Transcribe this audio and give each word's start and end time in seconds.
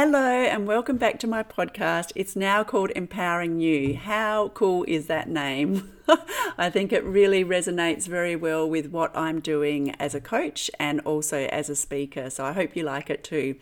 Hello, 0.00 0.20
and 0.20 0.68
welcome 0.68 0.96
back 0.96 1.18
to 1.18 1.26
my 1.26 1.42
podcast. 1.42 2.12
It's 2.14 2.36
now 2.36 2.62
called 2.62 2.92
Empowering 2.94 3.58
You. 3.58 3.96
How 3.96 4.50
cool 4.50 4.84
is 4.86 5.08
that 5.08 5.28
name? 5.28 5.90
I 6.56 6.70
think 6.70 6.92
it 6.92 7.02
really 7.02 7.44
resonates 7.44 8.06
very 8.06 8.36
well 8.36 8.70
with 8.70 8.92
what 8.92 9.10
I'm 9.16 9.40
doing 9.40 9.96
as 9.98 10.14
a 10.14 10.20
coach 10.20 10.70
and 10.78 11.00
also 11.00 11.48
as 11.48 11.68
a 11.68 11.74
speaker. 11.74 12.30
So 12.30 12.44
I 12.44 12.52
hope 12.52 12.76
you 12.76 12.84
like 12.84 13.10
it 13.10 13.24
too. 13.24 13.56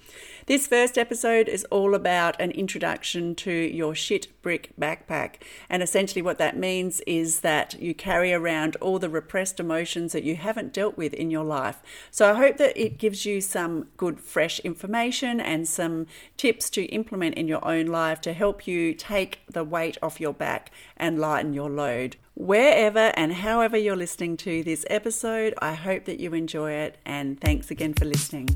This 0.46 0.68
first 0.68 0.96
episode 0.96 1.48
is 1.48 1.64
all 1.72 1.92
about 1.92 2.40
an 2.40 2.52
introduction 2.52 3.34
to 3.34 3.50
your 3.50 3.96
shit 3.96 4.28
brick 4.42 4.70
backpack. 4.80 5.42
And 5.68 5.82
essentially, 5.82 6.22
what 6.22 6.38
that 6.38 6.56
means 6.56 7.00
is 7.00 7.40
that 7.40 7.80
you 7.80 7.96
carry 7.96 8.32
around 8.32 8.76
all 8.76 9.00
the 9.00 9.10
repressed 9.10 9.58
emotions 9.58 10.12
that 10.12 10.22
you 10.22 10.36
haven't 10.36 10.72
dealt 10.72 10.96
with 10.96 11.12
in 11.14 11.32
your 11.32 11.42
life. 11.42 11.82
So 12.12 12.30
I 12.30 12.36
hope 12.36 12.58
that 12.58 12.80
it 12.80 12.96
gives 12.96 13.26
you 13.26 13.40
some 13.40 13.88
good, 13.96 14.20
fresh 14.20 14.60
information 14.60 15.40
and 15.40 15.66
some 15.66 16.06
tips 16.36 16.70
to 16.70 16.84
implement 16.84 17.34
in 17.34 17.48
your 17.48 17.66
own 17.66 17.86
life 17.86 18.20
to 18.20 18.32
help 18.32 18.68
you 18.68 18.94
take 18.94 19.40
the 19.50 19.64
weight 19.64 19.98
off 20.00 20.20
your 20.20 20.34
back 20.34 20.70
and 20.96 21.18
lighten 21.18 21.54
your 21.54 21.70
load. 21.70 22.18
Wherever 22.34 23.12
and 23.16 23.32
however 23.32 23.76
you're 23.76 23.96
listening 23.96 24.36
to 24.36 24.62
this 24.62 24.86
episode, 24.88 25.54
I 25.58 25.74
hope 25.74 26.04
that 26.04 26.20
you 26.20 26.34
enjoy 26.34 26.70
it 26.70 26.98
and 27.04 27.40
thanks 27.40 27.72
again 27.72 27.94
for 27.94 28.04
listening. 28.04 28.50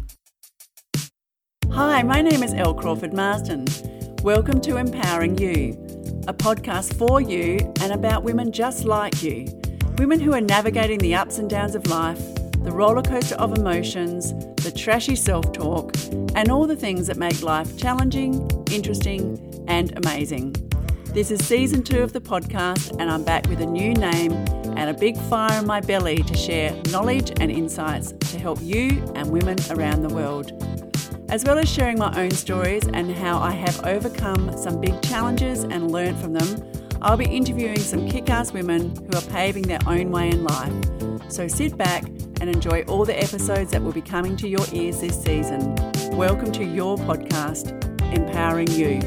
Hi, 1.72 2.02
my 2.02 2.20
name 2.20 2.42
is 2.42 2.52
Elle 2.52 2.74
Crawford 2.74 3.12
Marsden. 3.12 3.64
Welcome 4.24 4.60
to 4.62 4.76
Empowering 4.76 5.38
You, 5.38 5.70
a 6.26 6.34
podcast 6.34 6.94
for 6.94 7.20
you 7.20 7.58
and 7.80 7.92
about 7.92 8.24
women 8.24 8.50
just 8.50 8.84
like 8.84 9.22
you. 9.22 9.46
Women 9.96 10.18
who 10.18 10.34
are 10.34 10.40
navigating 10.40 10.98
the 10.98 11.14
ups 11.14 11.38
and 11.38 11.48
downs 11.48 11.76
of 11.76 11.86
life, 11.86 12.18
the 12.64 12.70
rollercoaster 12.70 13.34
of 13.34 13.56
emotions, 13.56 14.32
the 14.64 14.72
trashy 14.76 15.14
self 15.14 15.52
talk, 15.52 15.94
and 16.34 16.50
all 16.50 16.66
the 16.66 16.74
things 16.74 17.06
that 17.06 17.16
make 17.16 17.40
life 17.40 17.78
challenging, 17.78 18.50
interesting, 18.72 19.64
and 19.68 19.96
amazing. 19.96 20.56
This 21.14 21.30
is 21.30 21.44
season 21.46 21.84
two 21.84 22.02
of 22.02 22.12
the 22.12 22.20
podcast, 22.20 22.96
and 22.98 23.08
I'm 23.08 23.22
back 23.22 23.48
with 23.48 23.60
a 23.60 23.66
new 23.66 23.94
name 23.94 24.32
and 24.76 24.90
a 24.90 24.94
big 24.94 25.16
fire 25.16 25.60
in 25.60 25.66
my 25.66 25.80
belly 25.80 26.16
to 26.16 26.36
share 26.36 26.74
knowledge 26.90 27.32
and 27.40 27.50
insights 27.50 28.12
to 28.32 28.38
help 28.40 28.58
you 28.60 29.02
and 29.14 29.30
women 29.30 29.56
around 29.70 30.02
the 30.02 30.12
world. 30.12 30.52
As 31.30 31.44
well 31.44 31.58
as 31.60 31.68
sharing 31.68 31.96
my 31.96 32.12
own 32.20 32.32
stories 32.32 32.88
and 32.88 33.08
how 33.08 33.38
I 33.38 33.52
have 33.52 33.86
overcome 33.86 34.56
some 34.58 34.80
big 34.80 35.00
challenges 35.00 35.62
and 35.62 35.92
learned 35.92 36.18
from 36.18 36.32
them, 36.32 36.72
I'll 37.00 37.16
be 37.16 37.24
interviewing 37.24 37.78
some 37.78 38.08
kick 38.08 38.28
ass 38.28 38.52
women 38.52 38.96
who 38.96 39.16
are 39.16 39.22
paving 39.30 39.62
their 39.62 39.78
own 39.86 40.10
way 40.10 40.30
in 40.30 40.42
life. 40.42 40.72
So 41.30 41.46
sit 41.46 41.76
back 41.76 42.02
and 42.40 42.50
enjoy 42.50 42.82
all 42.88 43.04
the 43.04 43.16
episodes 43.16 43.70
that 43.70 43.80
will 43.80 43.92
be 43.92 44.02
coming 44.02 44.36
to 44.38 44.48
your 44.48 44.64
ears 44.72 45.02
this 45.02 45.22
season. 45.22 45.76
Welcome 46.16 46.50
to 46.50 46.64
your 46.64 46.96
podcast, 46.96 47.70
Empowering 48.12 48.72
You. 48.72 48.98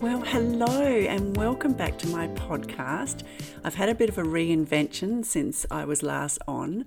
Well, 0.00 0.22
hello, 0.22 0.80
and 0.80 1.36
welcome 1.36 1.74
back 1.74 1.98
to 1.98 2.08
my 2.08 2.28
podcast. 2.28 3.24
I've 3.64 3.74
had 3.74 3.88
a 3.88 3.94
bit 3.94 4.08
of 4.08 4.18
a 4.18 4.22
reinvention 4.22 5.24
since 5.24 5.66
I 5.70 5.84
was 5.84 6.02
last 6.02 6.38
on, 6.46 6.84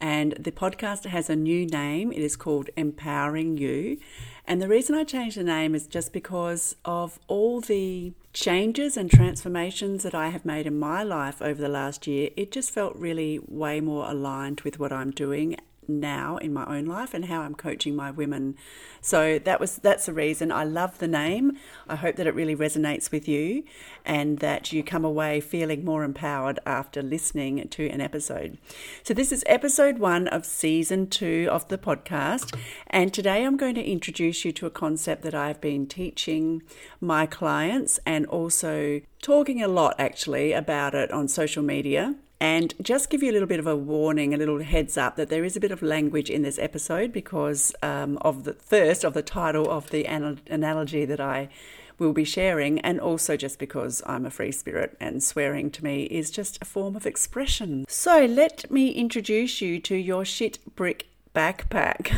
and 0.00 0.32
the 0.32 0.52
podcast 0.52 1.04
has 1.04 1.28
a 1.28 1.36
new 1.36 1.66
name. 1.66 2.12
It 2.12 2.20
is 2.20 2.36
called 2.36 2.70
Empowering 2.76 3.58
You. 3.58 3.98
And 4.46 4.60
the 4.60 4.68
reason 4.68 4.94
I 4.94 5.04
changed 5.04 5.36
the 5.36 5.44
name 5.44 5.74
is 5.74 5.86
just 5.86 6.12
because 6.12 6.74
of 6.84 7.18
all 7.28 7.60
the 7.60 8.12
changes 8.32 8.96
and 8.96 9.10
transformations 9.10 10.02
that 10.02 10.14
I 10.14 10.28
have 10.28 10.44
made 10.44 10.66
in 10.66 10.78
my 10.78 11.02
life 11.02 11.42
over 11.42 11.60
the 11.60 11.68
last 11.68 12.06
year. 12.06 12.30
It 12.36 12.50
just 12.50 12.70
felt 12.70 12.96
really 12.96 13.38
way 13.46 13.80
more 13.80 14.10
aligned 14.10 14.62
with 14.62 14.78
what 14.78 14.92
I'm 14.92 15.10
doing 15.10 15.56
now 15.98 16.36
in 16.36 16.52
my 16.52 16.64
own 16.66 16.84
life 16.84 17.14
and 17.14 17.24
how 17.24 17.40
I'm 17.40 17.54
coaching 17.54 17.96
my 17.96 18.10
women. 18.10 18.56
So 19.00 19.38
that 19.38 19.58
was 19.58 19.76
that's 19.76 20.06
the 20.06 20.12
reason 20.12 20.52
I 20.52 20.64
love 20.64 20.98
the 20.98 21.08
name. 21.08 21.56
I 21.88 21.96
hope 21.96 22.16
that 22.16 22.26
it 22.26 22.34
really 22.34 22.54
resonates 22.54 23.10
with 23.10 23.26
you 23.26 23.64
and 24.04 24.38
that 24.38 24.72
you 24.72 24.82
come 24.82 25.04
away 25.04 25.40
feeling 25.40 25.84
more 25.84 26.04
empowered 26.04 26.58
after 26.66 27.02
listening 27.02 27.66
to 27.68 27.88
an 27.88 28.00
episode. 28.00 28.58
So 29.02 29.14
this 29.14 29.32
is 29.32 29.42
episode 29.46 29.98
1 29.98 30.28
of 30.28 30.44
season 30.44 31.08
2 31.08 31.48
of 31.50 31.66
the 31.68 31.78
podcast 31.78 32.56
and 32.88 33.12
today 33.12 33.44
I'm 33.44 33.56
going 33.56 33.74
to 33.74 33.84
introduce 33.84 34.44
you 34.44 34.52
to 34.52 34.66
a 34.66 34.70
concept 34.70 35.22
that 35.22 35.34
I've 35.34 35.60
been 35.60 35.86
teaching 35.86 36.62
my 37.00 37.26
clients 37.26 37.98
and 38.04 38.26
also 38.26 39.00
talking 39.22 39.62
a 39.62 39.68
lot 39.68 39.94
actually 39.98 40.52
about 40.52 40.94
it 40.94 41.10
on 41.10 41.28
social 41.28 41.62
media 41.62 42.14
and 42.40 42.74
just 42.80 43.10
give 43.10 43.22
you 43.22 43.30
a 43.30 43.34
little 43.34 43.46
bit 43.48 43.60
of 43.60 43.66
a 43.66 43.76
warning, 43.76 44.32
a 44.32 44.38
little 44.38 44.62
heads 44.62 44.96
up 44.96 45.16
that 45.16 45.28
there 45.28 45.44
is 45.44 45.56
a 45.56 45.60
bit 45.60 45.70
of 45.70 45.82
language 45.82 46.30
in 46.30 46.42
this 46.42 46.58
episode 46.58 47.12
because 47.12 47.74
um, 47.82 48.16
of 48.22 48.44
the 48.44 48.54
first 48.54 49.04
of 49.04 49.12
the 49.12 49.22
title 49.22 49.70
of 49.70 49.90
the 49.90 50.04
analogy 50.04 51.04
that 51.04 51.20
I 51.20 51.50
will 51.98 52.12
be 52.14 52.24
sharing, 52.24 52.80
and 52.80 52.98
also 52.98 53.36
just 53.36 53.58
because 53.58 54.02
I'm 54.06 54.24
a 54.24 54.30
free 54.30 54.52
spirit 54.52 54.96
and 54.98 55.22
swearing 55.22 55.70
to 55.72 55.84
me 55.84 56.04
is 56.04 56.30
just 56.30 56.58
a 56.62 56.64
form 56.64 56.96
of 56.96 57.04
expression. 57.04 57.84
So 57.88 58.24
let 58.24 58.70
me 58.70 58.90
introduce 58.90 59.60
you 59.60 59.78
to 59.80 59.94
your 59.94 60.24
shit 60.24 60.58
brick 60.74 61.08
backpack. 61.34 62.10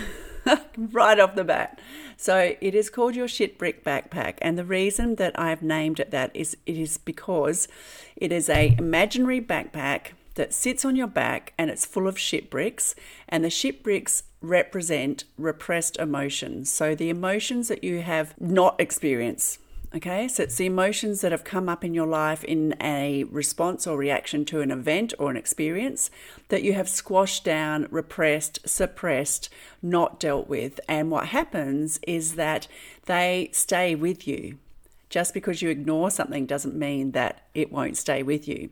right 0.77 1.19
off 1.19 1.35
the 1.35 1.45
bat. 1.45 1.79
So 2.23 2.55
it 2.61 2.77
is 2.77 2.89
called 2.89 3.17
your 3.17 3.27
shit 3.27 3.59
brick 3.59 3.83
backpack, 3.83 4.35
and 4.41 4.57
the 4.57 4.65
reason 4.65 5.17
that 5.17 5.37
I've 5.37 5.61
named 5.61 5.99
it 5.99 6.13
that 6.13 6.31
is 6.35 6.57
it 6.67 6.79
is 6.79 6.97
because 6.97 7.67
it 8.15 8.31
is 8.31 8.49
a 8.49 8.77
imaginary 8.79 9.41
backpack 9.41 10.13
that 10.37 10.55
sits 10.55 10.85
on 10.85 10.95
your 10.95 11.09
back 11.09 11.53
and 11.59 11.69
it's 11.69 11.85
full 11.85 12.07
of 12.07 12.17
shit 12.17 12.49
bricks, 12.49 12.95
and 13.29 13.43
the 13.43 13.51
shit 13.51 13.83
bricks 13.83 14.23
represent 14.41 15.25
repressed 15.37 15.97
emotions. 15.97 16.71
So 16.71 16.95
the 16.95 17.11
emotions 17.11 17.67
that 17.67 17.83
you 17.83 18.03
have 18.03 18.41
not 18.41 18.81
experienced 18.81 19.59
Okay, 19.95 20.27
so 20.27 20.45
it's 20.45 20.55
the 20.57 20.65
emotions 20.65 21.21
that 21.21 21.33
have 21.33 21.45
come 21.45 21.69
up 21.69 21.85
in 21.85 21.93
your 21.93 22.07
life 22.07 22.43
in 22.45 22.75
a 22.81 23.25
response 23.25 23.87
or 23.87 23.99
reaction 23.99 24.47
to 24.47 24.63
an 24.63 24.71
event 24.71 25.13
or 25.19 25.31
an 25.31 25.37
experience 25.37 26.11
that 26.49 26.63
you 26.63 26.73
have 26.73 26.89
squashed 26.89 27.45
down, 27.45 27.89
repressed, 27.91 28.67
suppressed, 28.67 29.51
not 29.83 30.19
dealt 30.19 30.49
with. 30.49 30.81
And 30.89 31.11
what 31.11 31.27
happens 31.27 32.01
is 32.07 32.37
that 32.37 32.69
they 33.05 33.51
stay 33.53 33.95
with 33.95 34.27
you. 34.27 34.57
Just 35.11 35.35
because 35.35 35.61
you 35.61 35.69
ignore 35.69 36.11
something 36.11 36.47
doesn't 36.47 36.75
mean 36.75 37.11
that 37.11 37.43
it 37.53 37.71
won't 37.71 37.99
stay 37.99 38.23
with 38.23 38.49
you. 38.49 38.71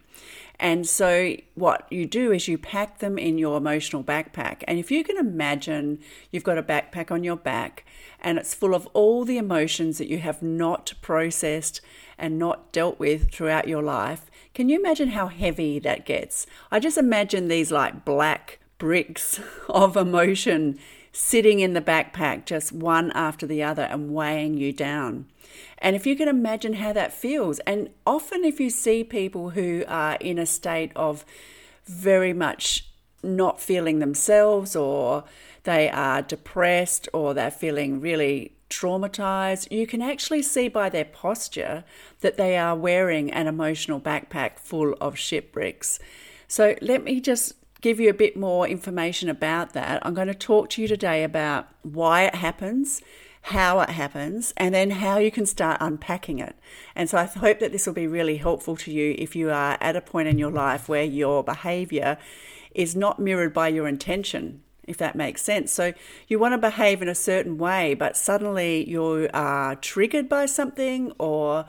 And 0.60 0.86
so, 0.86 1.36
what 1.54 1.90
you 1.90 2.04
do 2.04 2.32
is 2.32 2.46
you 2.46 2.58
pack 2.58 2.98
them 2.98 3.16
in 3.16 3.38
your 3.38 3.56
emotional 3.56 4.04
backpack. 4.04 4.62
And 4.68 4.78
if 4.78 4.90
you 4.90 5.02
can 5.02 5.16
imagine 5.16 6.00
you've 6.30 6.44
got 6.44 6.58
a 6.58 6.62
backpack 6.62 7.10
on 7.10 7.24
your 7.24 7.36
back 7.36 7.86
and 8.20 8.36
it's 8.36 8.52
full 8.52 8.74
of 8.74 8.86
all 8.92 9.24
the 9.24 9.38
emotions 9.38 9.96
that 9.96 10.08
you 10.08 10.18
have 10.18 10.42
not 10.42 10.92
processed 11.00 11.80
and 12.18 12.38
not 12.38 12.72
dealt 12.72 12.98
with 12.98 13.32
throughout 13.32 13.68
your 13.68 13.82
life, 13.82 14.30
can 14.52 14.68
you 14.68 14.78
imagine 14.78 15.08
how 15.08 15.28
heavy 15.28 15.78
that 15.78 16.04
gets? 16.04 16.46
I 16.70 16.78
just 16.78 16.98
imagine 16.98 17.48
these 17.48 17.72
like 17.72 18.04
black 18.04 18.58
bricks 18.76 19.40
of 19.70 19.96
emotion 19.96 20.78
sitting 21.12 21.60
in 21.60 21.72
the 21.72 21.80
backpack, 21.80 22.44
just 22.44 22.72
one 22.72 23.10
after 23.12 23.46
the 23.46 23.62
other, 23.62 23.82
and 23.82 24.14
weighing 24.14 24.54
you 24.54 24.72
down. 24.72 25.26
And 25.78 25.96
if 25.96 26.06
you 26.06 26.14
can 26.16 26.28
imagine 26.28 26.74
how 26.74 26.92
that 26.92 27.12
feels, 27.12 27.58
and 27.60 27.90
often 28.06 28.44
if 28.44 28.60
you 28.60 28.70
see 28.70 29.02
people 29.02 29.50
who 29.50 29.84
are 29.88 30.16
in 30.20 30.38
a 30.38 30.46
state 30.46 30.92
of 30.94 31.24
very 31.84 32.32
much 32.32 32.86
not 33.22 33.60
feeling 33.60 33.98
themselves, 33.98 34.76
or 34.76 35.24
they 35.64 35.90
are 35.90 36.22
depressed, 36.22 37.08
or 37.12 37.34
they're 37.34 37.50
feeling 37.50 38.00
really 38.00 38.52
traumatized, 38.70 39.70
you 39.70 39.86
can 39.86 40.00
actually 40.00 40.42
see 40.42 40.68
by 40.68 40.88
their 40.88 41.04
posture 41.04 41.84
that 42.20 42.36
they 42.36 42.56
are 42.56 42.76
wearing 42.76 43.32
an 43.32 43.48
emotional 43.48 44.00
backpack 44.00 44.58
full 44.58 44.94
of 45.00 45.18
shit 45.18 45.52
bricks. 45.52 45.98
So 46.46 46.76
let 46.80 47.02
me 47.02 47.20
just 47.20 47.54
give 47.80 48.00
you 48.00 48.10
a 48.10 48.14
bit 48.14 48.36
more 48.36 48.66
information 48.66 49.28
about 49.28 49.72
that. 49.72 50.04
I'm 50.04 50.14
going 50.14 50.28
to 50.28 50.34
talk 50.34 50.70
to 50.70 50.82
you 50.82 50.88
today 50.88 51.24
about 51.24 51.68
why 51.82 52.24
it 52.24 52.34
happens 52.34 53.02
how 53.42 53.80
it 53.80 53.90
happens, 53.90 54.52
and 54.56 54.74
then 54.74 54.90
how 54.90 55.18
you 55.18 55.30
can 55.30 55.46
start 55.46 55.78
unpacking 55.80 56.38
it. 56.38 56.56
And 56.94 57.08
so 57.08 57.18
I 57.18 57.24
hope 57.24 57.58
that 57.60 57.72
this 57.72 57.86
will 57.86 57.94
be 57.94 58.06
really 58.06 58.36
helpful 58.36 58.76
to 58.76 58.92
you 58.92 59.14
if 59.18 59.34
you 59.34 59.50
are 59.50 59.78
at 59.80 59.96
a 59.96 60.00
point 60.00 60.28
in 60.28 60.38
your 60.38 60.50
life 60.50 60.88
where 60.88 61.04
your 61.04 61.42
behavior 61.42 62.18
is 62.74 62.94
not 62.94 63.18
mirrored 63.18 63.54
by 63.54 63.68
your 63.68 63.88
intention. 63.88 64.62
If 64.86 64.96
that 64.98 65.14
makes 65.14 65.42
sense. 65.42 65.70
So, 65.70 65.92
you 66.26 66.40
want 66.40 66.52
to 66.52 66.58
behave 66.58 67.00
in 67.00 67.08
a 67.08 67.14
certain 67.14 67.58
way, 67.58 67.94
but 67.94 68.16
suddenly 68.16 68.88
you 68.88 69.28
are 69.32 69.76
triggered 69.76 70.28
by 70.28 70.46
something 70.46 71.12
or 71.16 71.66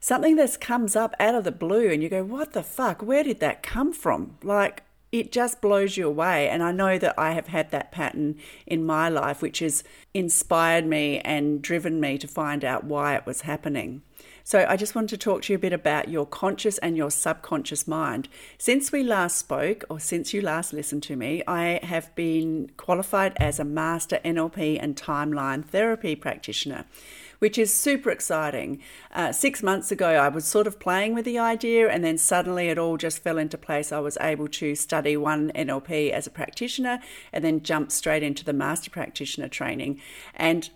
something 0.00 0.34
that 0.36 0.60
comes 0.60 0.96
up 0.96 1.14
out 1.20 1.36
of 1.36 1.44
the 1.44 1.52
blue, 1.52 1.88
and 1.88 2.02
you 2.02 2.08
go, 2.08 2.24
What 2.24 2.54
the 2.54 2.64
fuck? 2.64 3.02
Where 3.02 3.22
did 3.22 3.38
that 3.38 3.62
come 3.62 3.92
from? 3.92 4.38
Like, 4.42 4.82
it 5.20 5.32
just 5.32 5.60
blows 5.60 5.96
you 5.96 6.06
away. 6.06 6.48
And 6.48 6.62
I 6.62 6.72
know 6.72 6.98
that 6.98 7.14
I 7.18 7.32
have 7.32 7.48
had 7.48 7.70
that 7.70 7.92
pattern 7.92 8.36
in 8.66 8.84
my 8.84 9.08
life, 9.08 9.42
which 9.42 9.60
has 9.60 9.82
inspired 10.14 10.86
me 10.86 11.20
and 11.20 11.62
driven 11.62 12.00
me 12.00 12.18
to 12.18 12.28
find 12.28 12.64
out 12.64 12.84
why 12.84 13.14
it 13.14 13.26
was 13.26 13.42
happening. 13.42 14.02
So, 14.44 14.64
I 14.68 14.76
just 14.76 14.94
wanted 14.94 15.08
to 15.08 15.16
talk 15.16 15.42
to 15.42 15.52
you 15.52 15.56
a 15.56 15.60
bit 15.60 15.72
about 15.72 16.08
your 16.08 16.24
conscious 16.24 16.78
and 16.78 16.96
your 16.96 17.10
subconscious 17.10 17.88
mind. 17.88 18.28
Since 18.58 18.92
we 18.92 19.02
last 19.02 19.38
spoke, 19.38 19.84
or 19.90 19.98
since 19.98 20.32
you 20.32 20.40
last 20.40 20.72
listened 20.72 21.02
to 21.04 21.16
me, 21.16 21.42
I 21.48 21.80
have 21.82 22.14
been 22.14 22.70
qualified 22.76 23.32
as 23.38 23.58
a 23.58 23.64
master 23.64 24.20
NLP 24.24 24.78
and 24.80 24.94
timeline 24.94 25.64
therapy 25.64 26.14
practitioner 26.14 26.84
which 27.38 27.58
is 27.58 27.74
super 27.74 28.10
exciting. 28.10 28.80
Uh, 29.12 29.32
six 29.32 29.62
months 29.62 29.90
ago, 29.90 30.08
I 30.08 30.28
was 30.28 30.44
sort 30.44 30.66
of 30.66 30.78
playing 30.78 31.14
with 31.14 31.24
the 31.24 31.38
idea, 31.38 31.88
and 31.88 32.04
then 32.04 32.18
suddenly 32.18 32.68
it 32.68 32.78
all 32.78 32.96
just 32.96 33.22
fell 33.22 33.38
into 33.38 33.58
place. 33.58 33.92
I 33.92 34.00
was 34.00 34.18
able 34.20 34.48
to 34.48 34.74
study 34.74 35.16
one 35.16 35.50
NLP 35.52 36.10
as 36.10 36.26
a 36.26 36.30
practitioner 36.30 37.00
and 37.32 37.44
then 37.44 37.62
jump 37.62 37.92
straight 37.92 38.22
into 38.22 38.44
the 38.44 38.52
master 38.52 38.90
practitioner 38.90 39.48
training. 39.48 40.00
And 40.34 40.70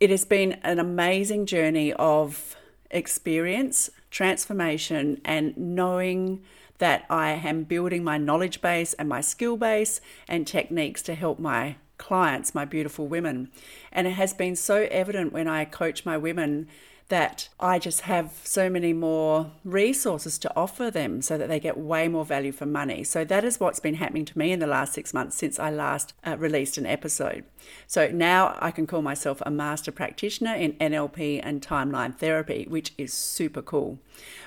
it 0.00 0.10
has 0.10 0.24
been 0.24 0.54
an 0.62 0.78
amazing 0.78 1.46
journey 1.46 1.92
of 1.92 2.56
experience, 2.90 3.90
transformation, 4.10 5.20
and 5.24 5.56
knowing 5.56 6.42
that 6.78 7.04
I 7.08 7.30
am 7.30 7.62
building 7.62 8.02
my 8.02 8.18
knowledge 8.18 8.60
base 8.60 8.94
and 8.94 9.08
my 9.08 9.20
skill 9.20 9.56
base 9.56 10.00
and 10.26 10.46
techniques 10.46 11.02
to 11.02 11.14
help 11.14 11.38
my 11.38 11.76
clients, 12.02 12.54
my 12.54 12.64
beautiful 12.64 13.06
women. 13.06 13.50
And 13.92 14.06
it 14.06 14.14
has 14.14 14.34
been 14.34 14.56
so 14.56 14.88
evident 14.90 15.32
when 15.32 15.46
I 15.46 15.64
coach 15.64 16.04
my 16.04 16.18
women 16.18 16.68
that 17.12 17.50
I 17.60 17.78
just 17.78 18.02
have 18.02 18.40
so 18.42 18.70
many 18.70 18.94
more 18.94 19.50
resources 19.64 20.38
to 20.38 20.56
offer 20.56 20.90
them 20.90 21.20
so 21.20 21.36
that 21.36 21.46
they 21.46 21.60
get 21.60 21.76
way 21.76 22.08
more 22.08 22.24
value 22.24 22.52
for 22.52 22.64
money. 22.64 23.04
So 23.04 23.22
that 23.22 23.44
is 23.44 23.60
what's 23.60 23.80
been 23.80 23.96
happening 23.96 24.24
to 24.24 24.38
me 24.38 24.50
in 24.50 24.60
the 24.60 24.66
last 24.66 24.94
six 24.94 25.12
months 25.12 25.36
since 25.36 25.58
I 25.58 25.70
last 25.70 26.14
uh, 26.26 26.38
released 26.38 26.78
an 26.78 26.86
episode. 26.86 27.44
So 27.86 28.08
now 28.08 28.56
I 28.60 28.70
can 28.70 28.86
call 28.86 29.02
myself 29.02 29.42
a 29.44 29.50
master 29.50 29.92
practitioner 29.92 30.54
in 30.54 30.72
NLP 30.74 31.40
and 31.42 31.60
timeline 31.60 32.16
therapy, 32.16 32.66
which 32.66 32.94
is 32.96 33.12
super 33.12 33.60
cool. 33.60 33.98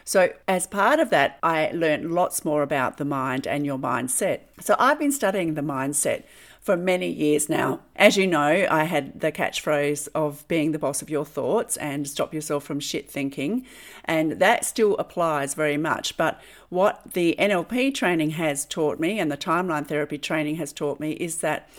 So, 0.04 0.34
as 0.48 0.68
part 0.68 1.00
of 1.00 1.10
that, 1.12 1.40
I 1.42 1.72
learned 1.72 2.14
lots 2.14 2.44
more 2.44 2.64
about 2.64 2.98
the 2.98 3.06
mind 3.06 3.48
and 3.48 3.66
your 3.66 3.78
mindset. 3.78 4.42
So, 4.60 4.76
I've 4.78 5.00
been 5.00 5.12
studying 5.12 5.54
the 5.54 5.62
mindset 5.62 6.24
for 6.66 6.76
many 6.76 7.08
years 7.08 7.48
now. 7.48 7.80
As 7.96 8.18
you 8.18 8.26
know, 8.26 8.66
I 8.72 8.86
had 8.86 9.22
the 9.22 9.32
catchphrase 9.32 10.08
of 10.16 10.48
being 10.48 10.72
the 10.72 10.80
boss 10.80 11.04
of 11.04 11.12
your 11.12 11.24
thoughts 11.24 11.78
and 11.78 12.08
stop 12.08 12.34
yourself 12.34 12.64
from 12.64 12.80
shit 12.80 13.08
thinking, 13.08 13.68
and 14.04 14.32
that 14.40 14.66
still 14.66 14.98
applies 14.98 15.54
very 15.54 15.78
much. 15.78 16.18
But 16.18 16.42
what 16.70 17.14
the 17.14 17.36
NLP 17.38 17.94
training 17.94 18.32
has 18.32 18.66
taught 18.66 19.00
me 19.00 19.20
and 19.20 19.32
the 19.32 19.38
timeline 19.38 19.86
therapy 19.86 20.18
training 20.18 20.56
has 20.56 20.74
taught 20.74 21.00
me 21.00 21.12
is 21.12 21.38
that 21.38 21.70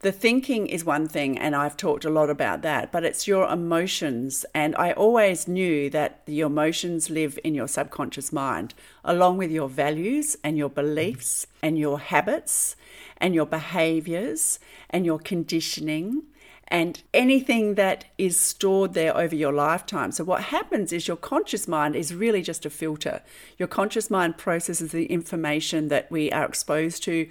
the 0.00 0.12
thinking 0.12 0.68
is 0.68 0.84
one 0.84 1.08
thing, 1.08 1.36
and 1.36 1.56
I've 1.56 1.76
talked 1.76 2.04
a 2.04 2.10
lot 2.10 2.30
about 2.30 2.62
that, 2.62 2.92
but 2.92 3.04
it's 3.04 3.26
your 3.26 3.48
emotions. 3.48 4.46
And 4.54 4.76
I 4.76 4.92
always 4.92 5.48
knew 5.48 5.90
that 5.90 6.22
your 6.26 6.46
emotions 6.46 7.10
live 7.10 7.36
in 7.42 7.54
your 7.54 7.66
subconscious 7.66 8.32
mind, 8.32 8.74
along 9.04 9.38
with 9.38 9.50
your 9.50 9.68
values 9.68 10.36
and 10.44 10.56
your 10.56 10.68
beliefs 10.68 11.48
and 11.62 11.76
your 11.76 11.98
habits 11.98 12.76
and 13.16 13.34
your 13.34 13.46
behaviors 13.46 14.60
and 14.88 15.04
your 15.04 15.18
conditioning 15.18 16.22
and 16.68 17.02
anything 17.14 17.74
that 17.74 18.04
is 18.18 18.38
stored 18.38 18.92
there 18.92 19.16
over 19.16 19.34
your 19.34 19.52
lifetime. 19.52 20.12
So, 20.12 20.22
what 20.22 20.44
happens 20.44 20.92
is 20.92 21.08
your 21.08 21.16
conscious 21.16 21.66
mind 21.66 21.96
is 21.96 22.14
really 22.14 22.42
just 22.42 22.66
a 22.66 22.70
filter. 22.70 23.22
Your 23.56 23.68
conscious 23.68 24.10
mind 24.10 24.36
processes 24.36 24.92
the 24.92 25.06
information 25.06 25.88
that 25.88 26.10
we 26.10 26.30
are 26.30 26.44
exposed 26.44 27.02
to 27.04 27.28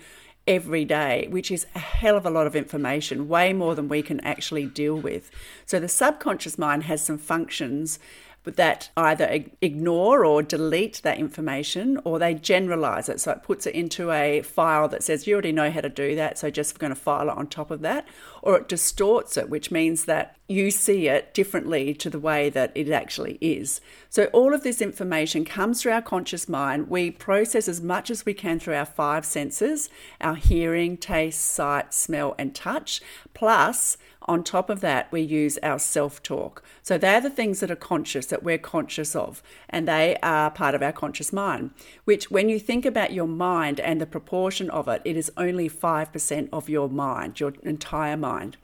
every 0.47 0.85
day, 0.85 1.27
which 1.29 1.51
is 1.51 1.65
a 1.75 1.79
hell 1.79 2.15
of 2.15 2.25
a 2.25 2.29
lot 2.29 2.47
of 2.47 2.55
information, 2.55 3.27
way 3.27 3.53
more 3.53 3.75
than 3.75 3.87
we 3.87 4.01
can 4.01 4.19
actually 4.21 4.65
deal 4.65 4.95
with. 4.95 5.29
So, 5.65 5.79
the 5.79 5.87
subconscious 5.87 6.57
mind 6.57 6.83
has 6.83 7.03
some 7.03 7.17
functions 7.17 7.99
that 8.55 8.89
either 8.95 9.43
ignore 9.61 10.25
or 10.25 10.41
delete 10.41 11.01
that 11.03 11.19
information 11.19 11.99
or 12.03 12.17
they 12.17 12.33
generalize 12.33 13.09
it. 13.09 13.19
So 13.19 13.31
it 13.31 13.43
puts 13.43 13.67
it 13.67 13.75
into 13.75 14.11
a 14.11 14.41
file 14.41 14.87
that 14.87 15.03
says, 15.03 15.27
you 15.27 15.33
already 15.33 15.51
know 15.51 15.69
how 15.69 15.81
to 15.81 15.89
do 15.89 16.15
that, 16.15 16.37
so 16.39 16.49
just 16.49 16.79
going 16.79 16.91
to 16.91 16.95
file 16.95 17.29
it 17.29 17.37
on 17.37 17.47
top 17.47 17.71
of 17.71 17.81
that. 17.81 18.07
Or 18.41 18.57
it 18.57 18.69
distorts 18.69 19.37
it, 19.37 19.49
which 19.49 19.71
means 19.71 20.05
that 20.05 20.37
you 20.47 20.71
see 20.71 21.07
it 21.09 21.33
differently 21.33 21.93
to 21.95 22.09
the 22.09 22.19
way 22.19 22.49
that 22.49 22.71
it 22.73 22.89
actually 22.89 23.37
is. 23.41 23.81
So 24.09 24.25
all 24.25 24.53
of 24.53 24.63
this 24.63 24.81
information 24.81 25.43
comes 25.43 25.81
through 25.81 25.91
our 25.91 26.01
conscious 26.01 26.47
mind. 26.47 26.89
We 26.89 27.11
process 27.11 27.67
as 27.67 27.81
much 27.81 28.09
as 28.09 28.25
we 28.25 28.33
can 28.33 28.59
through 28.59 28.75
our 28.75 28.85
five 28.85 29.25
senses 29.25 29.89
our 30.21 30.35
hearing, 30.35 30.97
taste, 30.97 31.41
sight, 31.41 31.93
smell, 31.93 32.35
and 32.37 32.55
touch, 32.55 33.01
plus 33.33 33.97
on 34.27 34.43
top 34.43 34.69
of 34.69 34.81
that, 34.81 35.11
we 35.11 35.21
use 35.21 35.57
our 35.63 35.79
self 35.79 36.21
talk. 36.21 36.63
So 36.83 36.97
they're 36.97 37.21
the 37.21 37.29
things 37.29 37.59
that 37.61 37.71
are 37.71 37.75
conscious, 37.75 38.25
that 38.27 38.43
we're 38.43 38.57
conscious 38.57 39.15
of, 39.15 39.41
and 39.69 39.87
they 39.87 40.17
are 40.21 40.51
part 40.51 40.75
of 40.75 40.83
our 40.83 40.91
conscious 40.91 41.31
mind. 41.31 41.71
Which, 42.05 42.29
when 42.29 42.49
you 42.49 42.59
think 42.59 42.85
about 42.85 43.13
your 43.13 43.27
mind 43.27 43.79
and 43.79 44.01
the 44.01 44.05
proportion 44.05 44.69
of 44.69 44.87
it, 44.87 45.01
it 45.05 45.15
is 45.15 45.31
only 45.37 45.69
5% 45.69 46.49
of 46.51 46.69
your 46.69 46.89
mind, 46.89 47.39
your 47.39 47.53
entire 47.63 48.17
mind. 48.17 48.57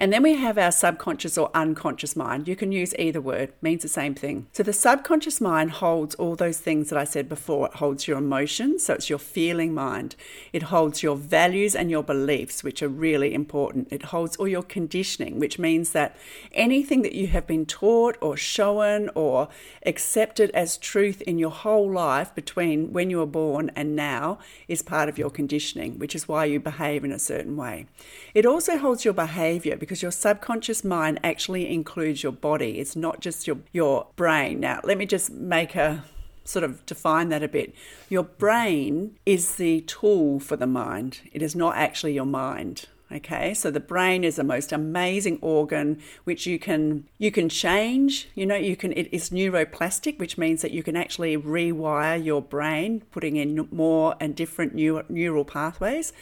And 0.00 0.12
then 0.12 0.22
we 0.22 0.34
have 0.36 0.56
our 0.56 0.70
subconscious 0.70 1.36
or 1.36 1.50
unconscious 1.54 2.14
mind. 2.14 2.46
You 2.46 2.54
can 2.54 2.70
use 2.70 2.94
either 2.96 3.20
word, 3.20 3.52
means 3.60 3.82
the 3.82 3.88
same 3.88 4.14
thing. 4.14 4.46
So 4.52 4.62
the 4.62 4.72
subconscious 4.72 5.40
mind 5.40 5.72
holds 5.72 6.14
all 6.14 6.36
those 6.36 6.58
things 6.58 6.88
that 6.88 6.98
I 6.98 7.02
said 7.02 7.28
before. 7.28 7.66
It 7.66 7.74
holds 7.74 8.06
your 8.06 8.18
emotions, 8.18 8.84
so 8.84 8.94
it's 8.94 9.10
your 9.10 9.18
feeling 9.18 9.74
mind. 9.74 10.14
It 10.52 10.64
holds 10.64 11.02
your 11.02 11.16
values 11.16 11.74
and 11.74 11.90
your 11.90 12.04
beliefs, 12.04 12.62
which 12.62 12.80
are 12.80 12.88
really 12.88 13.34
important. 13.34 13.88
It 13.90 14.04
holds 14.04 14.36
all 14.36 14.46
your 14.46 14.62
conditioning, 14.62 15.40
which 15.40 15.58
means 15.58 15.90
that 15.90 16.16
anything 16.52 17.02
that 17.02 17.14
you 17.14 17.26
have 17.26 17.48
been 17.48 17.66
taught 17.66 18.16
or 18.20 18.36
shown 18.36 19.10
or 19.16 19.48
accepted 19.84 20.52
as 20.52 20.78
truth 20.78 21.22
in 21.22 21.40
your 21.40 21.50
whole 21.50 21.90
life 21.90 22.32
between 22.36 22.92
when 22.92 23.10
you 23.10 23.18
were 23.18 23.26
born 23.26 23.72
and 23.74 23.96
now 23.96 24.38
is 24.68 24.80
part 24.80 25.08
of 25.08 25.18
your 25.18 25.30
conditioning, 25.30 25.98
which 25.98 26.14
is 26.14 26.28
why 26.28 26.44
you 26.44 26.60
behave 26.60 27.02
in 27.02 27.10
a 27.10 27.18
certain 27.18 27.56
way. 27.56 27.86
It 28.32 28.46
also 28.46 28.78
holds 28.78 29.04
your 29.04 29.14
behavior 29.14 29.76
because 29.88 30.02
your 30.02 30.10
subconscious 30.10 30.84
mind 30.84 31.18
actually 31.24 31.72
includes 31.72 32.22
your 32.22 32.30
body. 32.30 32.78
It's 32.78 32.94
not 32.94 33.20
just 33.20 33.46
your, 33.46 33.56
your 33.72 34.06
brain. 34.16 34.60
Now, 34.60 34.80
let 34.84 34.98
me 34.98 35.06
just 35.06 35.30
make 35.30 35.74
a 35.74 36.04
sort 36.44 36.62
of 36.62 36.84
define 36.84 37.30
that 37.30 37.42
a 37.42 37.48
bit. 37.48 37.74
Your 38.10 38.24
brain 38.24 39.16
is 39.24 39.56
the 39.56 39.80
tool 39.80 40.40
for 40.40 40.56
the 40.56 40.66
mind, 40.66 41.22
it 41.32 41.40
is 41.40 41.56
not 41.56 41.76
actually 41.76 42.12
your 42.12 42.26
mind. 42.26 42.84
Okay, 43.10 43.54
so 43.54 43.70
the 43.70 43.80
brain 43.80 44.22
is 44.22 44.36
the 44.36 44.44
most 44.44 44.70
amazing 44.70 45.38
organ 45.40 45.98
which 46.24 46.46
you 46.46 46.58
can 46.58 47.08
you 47.16 47.30
can 47.30 47.48
change. 47.48 48.28
You 48.34 48.44
know, 48.44 48.54
you 48.54 48.76
can 48.76 48.92
it 48.92 49.08
is 49.10 49.30
neuroplastic, 49.30 50.18
which 50.18 50.36
means 50.36 50.60
that 50.60 50.72
you 50.72 50.82
can 50.82 50.94
actually 50.94 51.34
rewire 51.34 52.22
your 52.22 52.42
brain, 52.42 53.02
putting 53.10 53.36
in 53.36 53.66
more 53.70 54.14
and 54.20 54.36
different 54.36 54.74
new, 54.74 55.02
neural 55.08 55.46
pathways, 55.46 56.12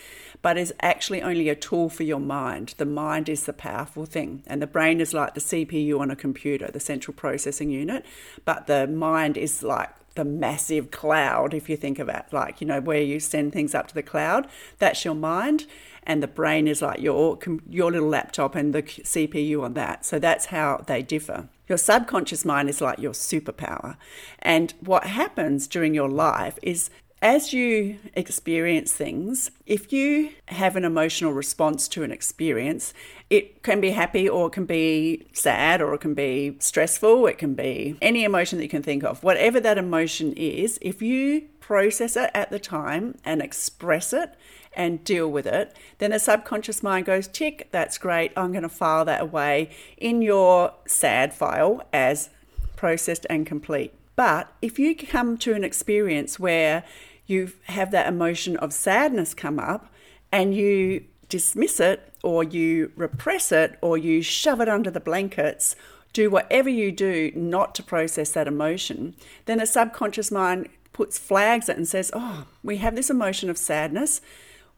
but 0.43 0.56
is 0.56 0.73
actually 0.81 1.23
only 1.23 1.49
a 1.49 1.56
tool 1.56 1.88
for 1.88 2.05
your 2.05 2.21
mind. 2.21 2.75
The 2.79 2.87
mind 2.87 3.28
is 3.28 3.47
the 3.47 3.52
powerful 3.52 4.07
thing, 4.07 4.45
and 4.47 4.62
the 4.62 4.69
brain 4.69 5.00
is 5.00 5.12
like 5.12 5.35
the 5.35 5.40
CPU 5.40 5.99
on 5.99 6.12
a 6.12 6.16
computer, 6.16 6.71
the 6.71 6.78
central 6.78 7.14
processing 7.16 7.71
unit, 7.71 8.07
but 8.45 8.69
the 8.69 8.87
mind 8.87 9.37
is 9.37 9.64
like 9.64 9.90
the 10.14 10.25
massive 10.25 10.90
cloud 10.90 11.52
if 11.52 11.69
you 11.69 11.76
think 11.76 11.99
about 11.99 12.33
like 12.33 12.61
you 12.61 12.66
know 12.66 12.81
where 12.81 13.02
you 13.02 13.21
send 13.21 13.52
things 13.52 13.75
up 13.75 13.87
to 13.87 13.95
the 13.95 14.02
cloud 14.02 14.49
that's 14.78 15.05
your 15.05 15.14
mind 15.14 15.66
and 16.06 16.22
the 16.22 16.28
brain 16.28 16.68
is 16.68 16.80
like 16.80 17.00
your 17.00 17.38
your 17.68 17.90
little 17.90 18.08
laptop 18.08 18.54
and 18.54 18.75
the 18.75 18.82
CPU 18.82 19.62
on 19.62 19.75
that. 19.75 20.04
So 20.04 20.18
that's 20.18 20.46
how 20.46 20.84
they 20.86 21.02
differ. 21.02 21.48
Your 21.68 21.78
subconscious 21.78 22.44
mind 22.44 22.68
is 22.68 22.80
like 22.80 22.98
your 22.98 23.12
superpower. 23.12 23.96
And 24.38 24.72
what 24.80 25.04
happens 25.04 25.66
during 25.66 25.94
your 25.94 26.08
life 26.08 26.58
is 26.62 26.90
as 27.22 27.52
you 27.52 27.98
experience 28.14 28.92
things, 28.92 29.50
if 29.64 29.92
you 29.92 30.30
have 30.48 30.76
an 30.76 30.84
emotional 30.84 31.32
response 31.32 31.88
to 31.88 32.02
an 32.02 32.12
experience, 32.12 32.92
it 33.30 33.62
can 33.62 33.80
be 33.80 33.90
happy 33.90 34.28
or 34.28 34.48
it 34.48 34.52
can 34.52 34.66
be 34.66 35.26
sad 35.32 35.80
or 35.80 35.94
it 35.94 36.00
can 36.00 36.14
be 36.14 36.56
stressful, 36.60 37.26
it 37.26 37.38
can 37.38 37.54
be 37.54 37.96
any 38.02 38.22
emotion 38.22 38.58
that 38.58 38.64
you 38.64 38.68
can 38.68 38.82
think 38.82 39.02
of. 39.02 39.25
Whatever 39.25 39.58
that 39.60 39.78
emotion 39.78 40.34
is, 40.34 40.78
if 40.82 41.00
you 41.00 41.48
process 41.58 42.16
it 42.16 42.30
at 42.34 42.50
the 42.50 42.60
time 42.60 43.16
and 43.25 43.42
express 43.42 44.12
it 44.12 44.34
and 44.76 45.02
deal 45.04 45.30
with 45.30 45.47
it, 45.47 45.75
then 45.99 46.11
the 46.11 46.18
subconscious 46.18 46.83
mind 46.83 47.06
goes, 47.06 47.26
tick, 47.26 47.68
that's 47.73 47.99
great. 47.99 48.33
I'm 48.37 48.52
going 48.52 48.62
to 48.62 48.68
file 48.68 49.04
that 49.06 49.23
away 49.23 49.71
in 49.97 50.23
your 50.23 50.75
sad 50.87 51.33
file 51.33 51.83
as 51.92 52.30
processed 52.76 53.26
and 53.30 53.47
complete. 53.47 53.95
But 54.14 54.52
if 54.62 54.78
you 54.78 54.95
come 54.95 55.37
to 55.38 55.54
an 55.54 55.64
experience 55.64 56.38
where 56.38 56.85
you 57.26 57.52
have 57.64 57.90
that 57.90 58.06
emotion 58.06 58.56
of 58.59 58.73
sadness 58.73 59.35
come 59.35 59.59
up 59.59 59.92
and 60.30 60.54
you 60.54 61.04
dismiss 61.28 61.80
it 61.80 62.12
or 62.23 62.45
you 62.45 62.92
repress 62.97 63.52
it 63.52 63.78
or 63.83 63.99
you 63.99 64.23
shove 64.23 64.61
it 64.61 64.68
under 64.68 64.90
the 64.90 65.00
blankets, 65.00 65.76
do 66.12 66.30
whatever 66.30 66.68
you 66.68 66.90
do 66.92 67.30
not 67.35 67.75
to 67.75 67.83
process 67.83 68.33
that 68.33 68.49
emotion, 68.49 69.14
then 69.45 69.59
the 69.59 69.66
subconscious 69.66 70.30
mind 70.30 70.68
puts 70.95 71.18
flags 71.18 71.68
it 71.68 71.76
and 71.76 71.87
says, 71.87 72.11
Oh, 72.14 72.47
we 72.62 72.78
have 72.78 72.97
this 72.97 73.11
emotion 73.11 73.50
of 73.50 73.59
sadness 73.59 74.23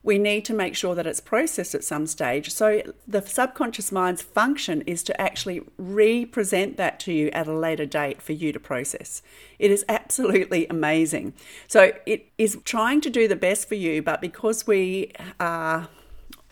we 0.08 0.18
need 0.18 0.42
to 0.42 0.54
make 0.54 0.74
sure 0.74 0.94
that 0.94 1.06
it's 1.06 1.20
processed 1.20 1.74
at 1.74 1.84
some 1.84 2.06
stage. 2.06 2.50
So 2.50 2.80
the 3.06 3.20
subconscious 3.20 3.92
mind's 3.92 4.22
function 4.22 4.80
is 4.86 5.02
to 5.02 5.20
actually 5.20 5.60
represent 5.76 6.78
that 6.78 6.98
to 7.00 7.12
you 7.12 7.28
at 7.32 7.46
a 7.46 7.52
later 7.52 7.84
date 7.84 8.22
for 8.22 8.32
you 8.32 8.50
to 8.54 8.58
process. 8.58 9.20
It 9.58 9.70
is 9.70 9.84
absolutely 9.86 10.66
amazing. 10.68 11.34
So 11.66 11.92
it 12.06 12.26
is 12.38 12.56
trying 12.64 13.02
to 13.02 13.10
do 13.10 13.28
the 13.28 13.36
best 13.36 13.68
for 13.68 13.74
you, 13.74 14.00
but 14.00 14.22
because 14.22 14.66
we 14.66 15.12
are 15.38 15.88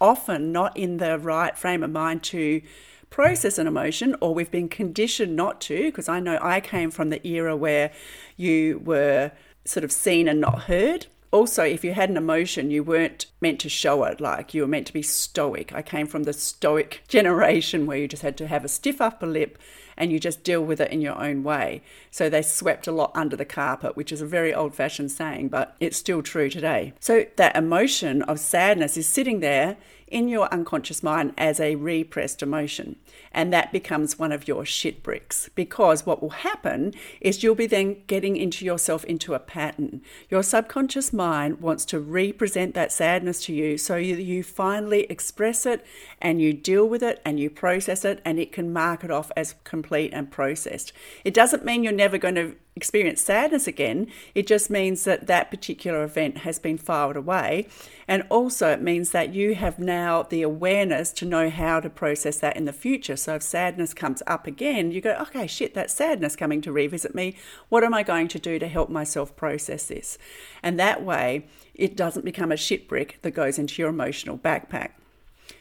often 0.03 0.53
not 0.53 0.77
in 0.77 0.99
the 0.99 1.19
right 1.19 1.57
frame 1.57 1.83
of 1.83 1.91
mind 1.91 2.25
to 2.25 2.61
process 3.09 3.57
an 3.57 3.67
emotion 3.67 4.15
or 4.21 4.35
we've 4.35 4.51
been 4.51 4.69
conditioned 4.69 5.35
not 5.35 5.63
to 5.63 5.85
because 5.85 6.11
I 6.11 6.21
know 6.21 6.39
I 6.43 6.61
came 6.61 6.91
from 6.91 7.09
the 7.09 7.27
era 7.27 7.57
where 7.57 7.91
you 8.37 8.83
were 8.85 9.33
sort 9.65 9.83
of 9.83 9.93
seen 9.93 10.29
and 10.29 10.43
not 10.43 10.65
heard 10.65 11.07
also, 11.37 11.63
if 11.63 11.85
you 11.85 11.93
had 11.93 12.09
an 12.09 12.17
emotion, 12.17 12.71
you 12.71 12.83
weren't 12.83 13.27
meant 13.41 13.61
to 13.61 13.69
show 13.69 14.05
it, 14.05 14.21
like 14.21 14.55
you 14.55 14.63
were 14.63 14.69
meant 14.69 14.87
to 14.87 14.93
be 14.93 15.03
stoic. 15.03 15.73
I 15.75 15.83
came 15.83 16.07
from 16.07 16.23
the 16.23 16.33
stoic 16.33 17.03
generation 17.09 17.87
where 17.87 17.99
you 17.99 18.09
just 18.09 18.23
had 18.23 18.39
to 18.39 18.47
have 18.49 18.65
a 18.65 18.69
stiff 18.69 19.01
upper 19.01 19.27
lip 19.27 19.59
and 19.99 20.11
you 20.11 20.19
just 20.19 20.45
deal 20.45 20.63
with 20.63 20.81
it 20.81 20.91
in 20.91 21.01
your 21.01 21.19
own 21.19 21.43
way. 21.43 21.83
So 22.11 22.29
they 22.29 22.43
swept 22.43 22.87
a 22.87 22.93
lot 22.93 23.13
under 23.15 23.37
the 23.37 23.45
carpet, 23.45 23.97
which 23.97 24.13
is 24.13 24.21
a 24.21 24.27
very 24.27 24.53
old 24.55 24.75
fashioned 24.75 25.11
saying, 25.11 25.49
but 25.49 25.77
it's 25.79 25.97
still 25.97 26.23
true 26.23 26.51
today. 26.51 26.93
So 27.01 27.27
that 27.37 27.57
emotion 27.57 28.23
of 28.23 28.41
sadness 28.41 28.97
is 28.97 29.09
sitting 29.09 29.41
there 29.41 29.77
in 30.09 30.29
your 30.29 30.53
unconscious 30.53 31.03
mind 31.03 31.33
as 31.37 31.59
a 31.59 31.75
repressed 31.75 32.43
emotion. 32.43 32.97
And 33.33 33.53
that 33.53 33.73
becomes 33.73 34.19
one 34.19 34.33
of 34.33 34.47
your 34.47 34.65
shit 34.65 35.03
bricks 35.03 35.51
because 35.55 36.07
what 36.07 36.23
will 36.23 36.31
happen 36.31 36.95
is 37.21 37.43
you'll 37.43 37.55
be 37.55 37.67
then 37.67 38.03
getting 38.07 38.37
into 38.37 38.65
yourself 38.65 39.05
into 39.05 39.35
a 39.35 39.39
pattern. 39.39 40.03
Your 40.31 40.43
subconscious 40.43 41.13
mind 41.13 41.61
wants 41.61 41.85
to 41.87 42.01
represent 42.01 42.75
that 42.75 42.93
sadness 42.93 43.45
to 43.47 43.53
you 43.53 43.79
so 43.79 43.97
you, 43.97 44.17
you 44.17 44.43
finally 44.43 45.05
express 45.11 45.67
it 45.67 45.85
and 46.21 46.41
you 46.41 46.53
deal 46.53 46.89
with 46.89 47.03
it 47.03 47.21
and 47.25 47.41
you 47.41 47.51
process 47.51 48.05
it 48.05 48.21
and 48.25 48.39
it 48.39 48.53
can 48.53 48.73
mark 48.73 49.05
it 49.05 49.11
off 49.11 49.31
as 49.37 49.55
complete 49.65 50.13
and 50.13 50.31
processed. 50.31 50.93
It 51.25 51.35
doesn't 51.35 51.65
mean 51.65 51.83
you're 51.83 51.93
never 51.93 52.19
going 52.19 52.37
to 52.37 52.57
experience 52.77 53.23
sadness 53.23 53.67
again. 53.67 54.07
It 54.35 54.47
just 54.47 54.69
means 54.69 55.05
that 55.05 55.27
that 55.27 55.51
particular 55.51 56.05
event 56.05 56.39
has 56.39 56.59
been 56.59 56.77
filed 56.77 57.17
away. 57.17 57.67
And 58.07 58.23
also, 58.29 58.71
it 58.71 58.83
means 58.83 59.11
that 59.11 59.35
you 59.35 59.55
have 59.55 59.79
now 59.79 60.23
the 60.23 60.43
awareness 60.43 61.11
to 61.15 61.25
know 61.25 61.49
how 61.49 61.81
to 61.81 61.89
process 61.89 62.39
that 62.41 62.57
in 62.57 62.67
the 62.67 62.73
future. 62.73 63.17
So, 63.17 63.37
if 63.37 63.43
sadness 63.43 63.95
comes 63.95 64.23
up 64.27 64.47
again, 64.47 64.93
you 64.93 65.01
go, 65.01 65.17
okay, 65.23 65.47
shit, 65.47 65.75
that's 65.75 65.95
sadness 65.95 66.37
coming 66.37 66.61
to 66.61 66.71
revisit 66.71 67.15
me. 67.15 67.37
What 67.71 67.83
am 67.83 67.95
I 67.95 68.03
going 68.03 68.29
to 68.29 68.39
do 68.39 68.59
to 68.59 68.69
help 68.69 68.91
myself 68.91 69.35
process 69.35 69.87
this? 69.87 70.19
And 70.63 70.79
that 70.79 71.03
way, 71.03 71.47
it 71.75 71.97
doesn't 71.97 72.25
become 72.25 72.53
a 72.53 72.57
shit 72.57 72.87
brick 72.87 73.19
that 73.23 73.33
goes 73.33 73.59
into 73.59 73.81
your 73.81 73.89
emotional 73.89 74.39
backpack. 74.39 74.91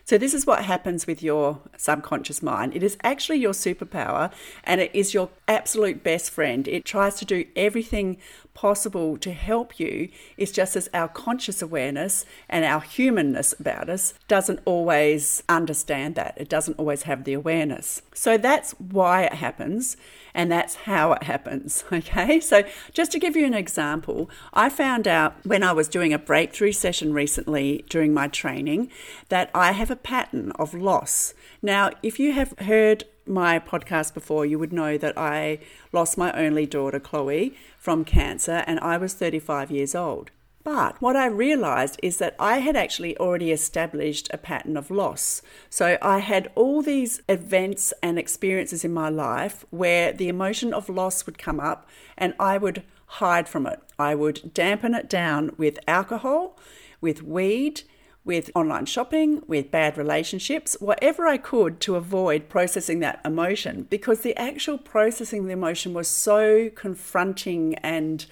So, 0.07 0.19
this 0.19 0.35
is 0.35 0.45
what 0.45 0.65
happens 0.65 1.07
with 1.07 1.23
your 1.23 1.61
subconscious 1.77 2.43
mind. 2.43 2.75
It 2.75 2.83
is 2.83 2.95
actually 3.03 3.39
your 3.39 3.53
superpower 3.53 4.31
and 4.63 4.79
it 4.79 4.91
is 4.93 5.15
your 5.15 5.29
absolute 5.47 6.03
best 6.03 6.29
friend. 6.29 6.67
It 6.67 6.85
tries 6.85 7.15
to 7.15 7.25
do 7.25 7.45
everything 7.55 8.17
possible 8.55 9.17
to 9.17 9.31
help 9.31 9.79
you. 9.79 10.09
It's 10.37 10.51
just 10.51 10.75
as 10.75 10.89
our 10.93 11.07
conscious 11.07 11.61
awareness 11.61 12.25
and 12.49 12.65
our 12.65 12.81
humanness 12.81 13.53
about 13.59 13.89
us 13.89 14.15
doesn't 14.27 14.61
always 14.65 15.43
understand 15.47 16.15
that. 16.15 16.33
It 16.37 16.49
doesn't 16.49 16.79
always 16.79 17.03
have 17.03 17.25
the 17.25 17.33
awareness. 17.33 18.01
So 18.13 18.37
that's 18.37 18.71
why 18.79 19.23
it 19.23 19.33
happens 19.33 19.97
and 20.33 20.51
that's 20.51 20.75
how 20.75 21.13
it 21.13 21.23
happens. 21.23 21.83
Okay, 21.95 22.39
so 22.39 22.63
just 22.91 23.11
to 23.13 23.19
give 23.19 23.35
you 23.35 23.45
an 23.45 23.53
example, 23.53 24.29
I 24.53 24.69
found 24.69 25.07
out 25.07 25.33
when 25.45 25.63
I 25.63 25.71
was 25.71 25.87
doing 25.87 26.13
a 26.13 26.19
breakthrough 26.19 26.71
session 26.71 27.13
recently 27.13 27.85
during 27.89 28.13
my 28.13 28.27
training 28.27 28.89
that 29.29 29.49
I 29.53 29.71
have 29.71 29.91
a 29.91 29.95
pattern 29.95 30.51
of 30.59 30.73
loss. 30.73 31.33
Now, 31.61 31.91
if 32.03 32.19
you 32.19 32.33
have 32.33 32.53
heard 32.59 33.05
my 33.27 33.59
podcast 33.59 34.13
before, 34.13 34.45
you 34.45 34.59
would 34.59 34.73
know 34.73 34.97
that 34.97 35.17
I 35.17 35.59
lost 35.91 36.17
my 36.17 36.31
only 36.33 36.65
daughter, 36.65 36.99
Chloe, 36.99 37.55
from 37.77 38.05
cancer, 38.05 38.63
and 38.67 38.79
I 38.79 38.97
was 38.97 39.13
35 39.13 39.71
years 39.71 39.95
old. 39.95 40.31
But 40.65 40.99
what 40.99 41.15
I 41.15 41.27
realized 41.27 41.99
is 42.01 42.17
that 42.17 42.35
I 42.39 42.57
had 42.57 42.75
actually 42.75 43.15
already 43.17 43.51
established 43.51 44.27
a 44.33 44.37
pattern 44.39 44.75
of 44.75 44.89
loss. 44.89 45.43
So 45.69 45.99
I 46.01 46.19
had 46.19 46.51
all 46.55 46.81
these 46.81 47.21
events 47.29 47.93
and 48.01 48.17
experiences 48.17 48.83
in 48.83 48.91
my 48.91 49.09
life 49.09 49.63
where 49.69 50.11
the 50.11 50.27
emotion 50.27 50.73
of 50.73 50.89
loss 50.89 51.27
would 51.27 51.37
come 51.37 51.59
up 51.59 51.87
and 52.17 52.33
I 52.39 52.57
would 52.57 52.81
hide 53.05 53.47
from 53.47 53.67
it. 53.67 53.79
I 53.99 54.15
would 54.15 54.55
dampen 54.55 54.95
it 54.95 55.07
down 55.07 55.51
with 55.55 55.77
alcohol, 55.87 56.57
with 56.99 57.21
weed, 57.21 57.83
with 58.25 58.49
online 58.55 58.87
shopping, 58.87 59.43
with 59.47 59.69
bad 59.69 59.97
relationships, 59.97 60.75
whatever 60.79 61.27
I 61.27 61.37
could 61.37 61.79
to 61.81 61.95
avoid 61.95 62.49
processing 62.49 62.99
that 62.99 63.21
emotion 63.23 63.85
because 63.87 64.21
the 64.21 64.35
actual 64.35 64.79
processing 64.79 65.41
of 65.41 65.45
the 65.45 65.53
emotion 65.53 65.93
was 65.93 66.07
so 66.07 66.71
confronting 66.71 67.75
and, 67.75 68.25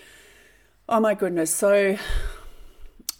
oh 0.89 0.99
my 0.99 1.13
goodness, 1.13 1.53
so 1.53 1.95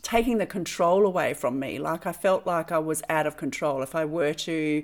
taking 0.01 0.39
the 0.39 0.48
control 0.48 1.06
away 1.06 1.36
from 1.36 1.60
me. 1.60 1.77
Like 1.77 2.08
I 2.08 2.12
felt 2.12 2.48
like 2.48 2.72
I 2.72 2.80
was 2.80 3.03
out 3.08 3.27
of 3.27 3.38
control. 3.38 3.84
If 3.84 3.94
I 3.94 4.06
were 4.06 4.34
to, 4.34 4.84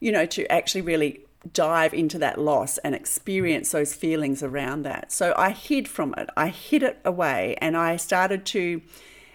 you 0.00 0.12
know, 0.12 0.26
to 0.26 0.50
actually 0.50 0.82
really 0.82 1.20
dive 1.52 1.94
into 1.94 2.18
that 2.18 2.40
loss 2.40 2.78
and 2.78 2.94
experience 2.94 3.70
those 3.70 3.94
feelings 3.94 4.42
around 4.42 4.82
that. 4.82 5.12
So 5.12 5.32
I 5.36 5.50
hid 5.50 5.86
from 5.86 6.14
it, 6.18 6.28
I 6.36 6.48
hid 6.48 6.82
it 6.82 7.00
away, 7.04 7.56
and 7.60 7.76
I 7.76 7.96
started 7.96 8.44
to 8.46 8.82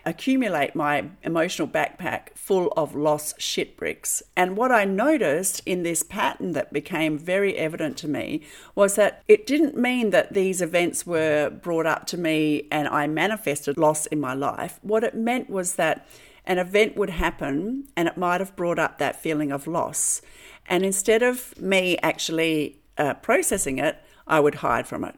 accumulate 0.08 0.74
my 0.74 1.10
emotional 1.22 1.68
backpack 1.68 2.30
full 2.34 2.72
of 2.78 2.96
lost 2.96 3.42
shit 3.42 3.76
bricks. 3.76 4.24
And 4.38 4.56
what 4.56 4.72
I 4.72 4.86
noticed 4.86 5.62
in 5.66 5.84
this 5.84 6.02
pattern 6.02 6.54
that 6.54 6.72
became 6.72 7.18
very 7.18 7.58
evident 7.58 7.98
to 7.98 8.08
me 8.08 8.42
was 8.74 8.96
that 8.96 9.22
it 9.28 9.46
didn't 9.46 9.76
mean 9.76 10.12
that 10.12 10.34
these 10.34 10.62
events 10.62 11.06
were 11.06 11.50
brought 11.50 11.86
up 11.86 12.08
to 12.08 12.18
me 12.18 12.68
and 12.72 12.88
I 12.88 13.06
manifested 13.08 13.78
loss 13.78 14.06
in 14.06 14.22
my 14.22 14.34
life. 14.34 14.80
What 14.82 15.04
it 15.04 15.14
meant 15.14 15.50
was 15.50 15.76
that 15.76 16.08
an 16.46 16.58
event 16.58 16.96
would 16.96 17.10
happen 17.10 17.90
and 17.98 18.08
it 18.08 18.16
might 18.16 18.40
have 18.40 18.56
brought 18.56 18.80
up 18.80 19.00
that 19.00 19.22
feeling 19.22 19.52
of 19.52 19.68
loss. 19.68 20.22
And 20.68 20.86
instead 20.86 21.22
of 21.22 21.60
me 21.60 21.98
actually 22.02 22.80
uh, 22.98 23.16
processing 23.16 23.78
it, 23.78 24.02
I 24.26 24.40
would 24.40 24.56
hide 24.56 24.88
from 24.88 25.04
it. 25.04 25.16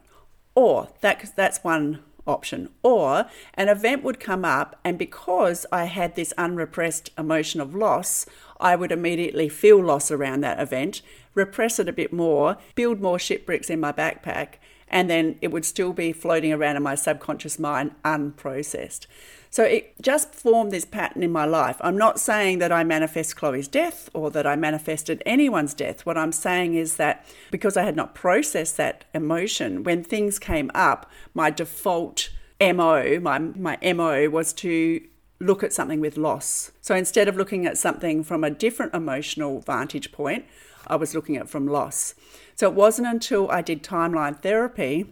Or 0.56 0.88
that, 1.00 1.36
that's 1.36 1.62
one 1.62 2.02
option. 2.30 2.70
Or 2.82 3.26
an 3.54 3.68
event 3.68 4.02
would 4.02 4.20
come 4.20 4.44
up, 4.44 4.78
and 4.84 4.98
because 4.98 5.66
I 5.70 5.84
had 5.84 6.14
this 6.14 6.32
unrepressed 6.38 7.10
emotion 7.18 7.60
of 7.60 7.74
loss, 7.74 8.24
I 8.58 8.76
would 8.76 8.92
immediately 8.92 9.48
feel 9.48 9.82
loss 9.82 10.10
around 10.10 10.40
that 10.42 10.60
event, 10.60 11.02
repress 11.34 11.78
it 11.78 11.88
a 11.88 11.92
bit 11.92 12.12
more, 12.12 12.56
build 12.74 13.00
more 13.00 13.18
shit 13.18 13.44
bricks 13.46 13.70
in 13.70 13.80
my 13.80 13.92
backpack, 13.92 14.54
and 14.90 15.08
then 15.08 15.36
it 15.40 15.48
would 15.52 15.64
still 15.64 15.92
be 15.92 16.12
floating 16.12 16.52
around 16.52 16.76
in 16.76 16.82
my 16.82 16.94
subconscious 16.94 17.58
mind 17.58 17.92
unprocessed. 18.04 19.06
So 19.52 19.64
it 19.64 19.94
just 20.00 20.32
formed 20.32 20.70
this 20.70 20.84
pattern 20.84 21.24
in 21.24 21.32
my 21.32 21.44
life. 21.44 21.76
I'm 21.80 21.98
not 21.98 22.20
saying 22.20 22.60
that 22.60 22.70
I 22.70 22.84
manifest 22.84 23.34
Chloe's 23.34 23.66
death 23.66 24.08
or 24.14 24.30
that 24.30 24.46
I 24.46 24.54
manifested 24.54 25.22
anyone's 25.26 25.74
death. 25.74 26.06
What 26.06 26.16
I'm 26.16 26.30
saying 26.30 26.74
is 26.74 26.96
that 26.96 27.26
because 27.50 27.76
I 27.76 27.82
had 27.82 27.96
not 27.96 28.14
processed 28.14 28.76
that 28.76 29.04
emotion, 29.12 29.82
when 29.82 30.04
things 30.04 30.38
came 30.38 30.70
up, 30.72 31.10
my 31.34 31.50
default 31.50 32.30
MO, 32.60 33.18
my, 33.20 33.38
my 33.38 33.76
MO 33.92 34.28
was 34.28 34.52
to 34.54 35.00
look 35.40 35.64
at 35.64 35.72
something 35.72 36.00
with 36.00 36.16
loss. 36.16 36.70
So 36.80 36.94
instead 36.94 37.26
of 37.26 37.36
looking 37.36 37.66
at 37.66 37.78
something 37.78 38.22
from 38.22 38.44
a 38.44 38.50
different 38.50 38.94
emotional 38.94 39.60
vantage 39.60 40.12
point, 40.12 40.44
I 40.86 40.96
was 40.96 41.14
looking 41.14 41.36
at 41.36 41.48
from 41.48 41.66
loss. 41.66 42.14
So 42.60 42.68
it 42.68 42.74
wasn't 42.74 43.08
until 43.08 43.50
I 43.50 43.62
did 43.62 43.82
timeline 43.82 44.38
therapy 44.38 45.06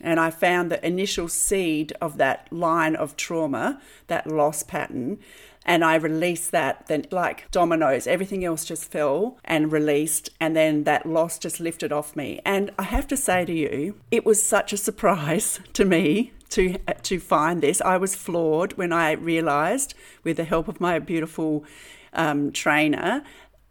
and 0.00 0.18
I 0.18 0.30
found 0.30 0.72
the 0.72 0.86
initial 0.86 1.28
seed 1.28 1.92
of 2.00 2.16
that 2.16 2.50
line 2.50 2.96
of 2.96 3.14
trauma, 3.14 3.78
that 4.06 4.26
loss 4.26 4.62
pattern, 4.62 5.18
and 5.66 5.84
I 5.84 5.96
released 5.96 6.50
that, 6.52 6.86
then 6.86 7.04
like 7.10 7.50
dominoes, 7.50 8.06
everything 8.06 8.42
else 8.42 8.64
just 8.64 8.90
fell 8.90 9.38
and 9.44 9.70
released, 9.70 10.30
and 10.40 10.56
then 10.56 10.84
that 10.84 11.04
loss 11.04 11.38
just 11.38 11.60
lifted 11.60 11.92
off 11.92 12.16
me. 12.16 12.40
And 12.42 12.70
I 12.78 12.84
have 12.84 13.06
to 13.08 13.18
say 13.18 13.44
to 13.44 13.52
you, 13.52 13.96
it 14.10 14.24
was 14.24 14.42
such 14.42 14.72
a 14.72 14.78
surprise 14.78 15.60
to 15.74 15.84
me 15.84 16.32
to 16.50 16.78
to 17.02 17.20
find 17.20 17.62
this. 17.62 17.82
I 17.82 17.98
was 17.98 18.14
floored 18.14 18.78
when 18.78 18.94
I 18.94 19.12
realized, 19.12 19.92
with 20.22 20.38
the 20.38 20.44
help 20.44 20.68
of 20.68 20.80
my 20.80 20.98
beautiful 21.00 21.66
um, 22.14 22.50
trainer, 22.52 23.22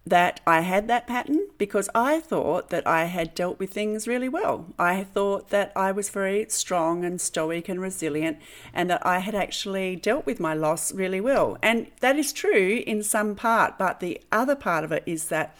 that 0.05 0.41
I 0.45 0.62
had 0.62 0.88
that 0.89 1.07
pattern 1.07 1.48
because 1.57 1.89
I 1.95 2.19
thought 2.19 2.69
that 2.69 2.86
I 2.86 3.05
had 3.05 3.33
dealt 3.33 3.57
with 3.57 3.72
things 3.72 4.07
really 4.07 4.27
well. 4.27 4.65
I 4.77 5.05
thought 5.05 5.50
that 5.50 5.72
I 5.77 5.93
was 5.93 6.10
very 6.10 6.45
strong 6.50 7.05
and 7.05 7.22
stoic 7.22 7.69
and 7.69 7.79
resilient 7.79 8.38
and 8.74 8.89
that 8.89 9.05
I 9.05 9.19
had 9.19 9.33
actually 9.33 9.95
dealt 9.95 10.25
with 10.25 10.41
my 10.41 10.53
loss 10.53 10.93
really 10.93 11.22
well. 11.22 11.57
And 11.62 11.88
that 12.01 12.17
is 12.17 12.33
true 12.33 12.83
in 12.86 13.01
some 13.01 13.33
part, 13.36 13.77
but 13.77 14.01
the 14.01 14.19
other 14.29 14.55
part 14.55 14.83
of 14.83 14.91
it 14.91 15.03
is 15.05 15.29
that 15.29 15.55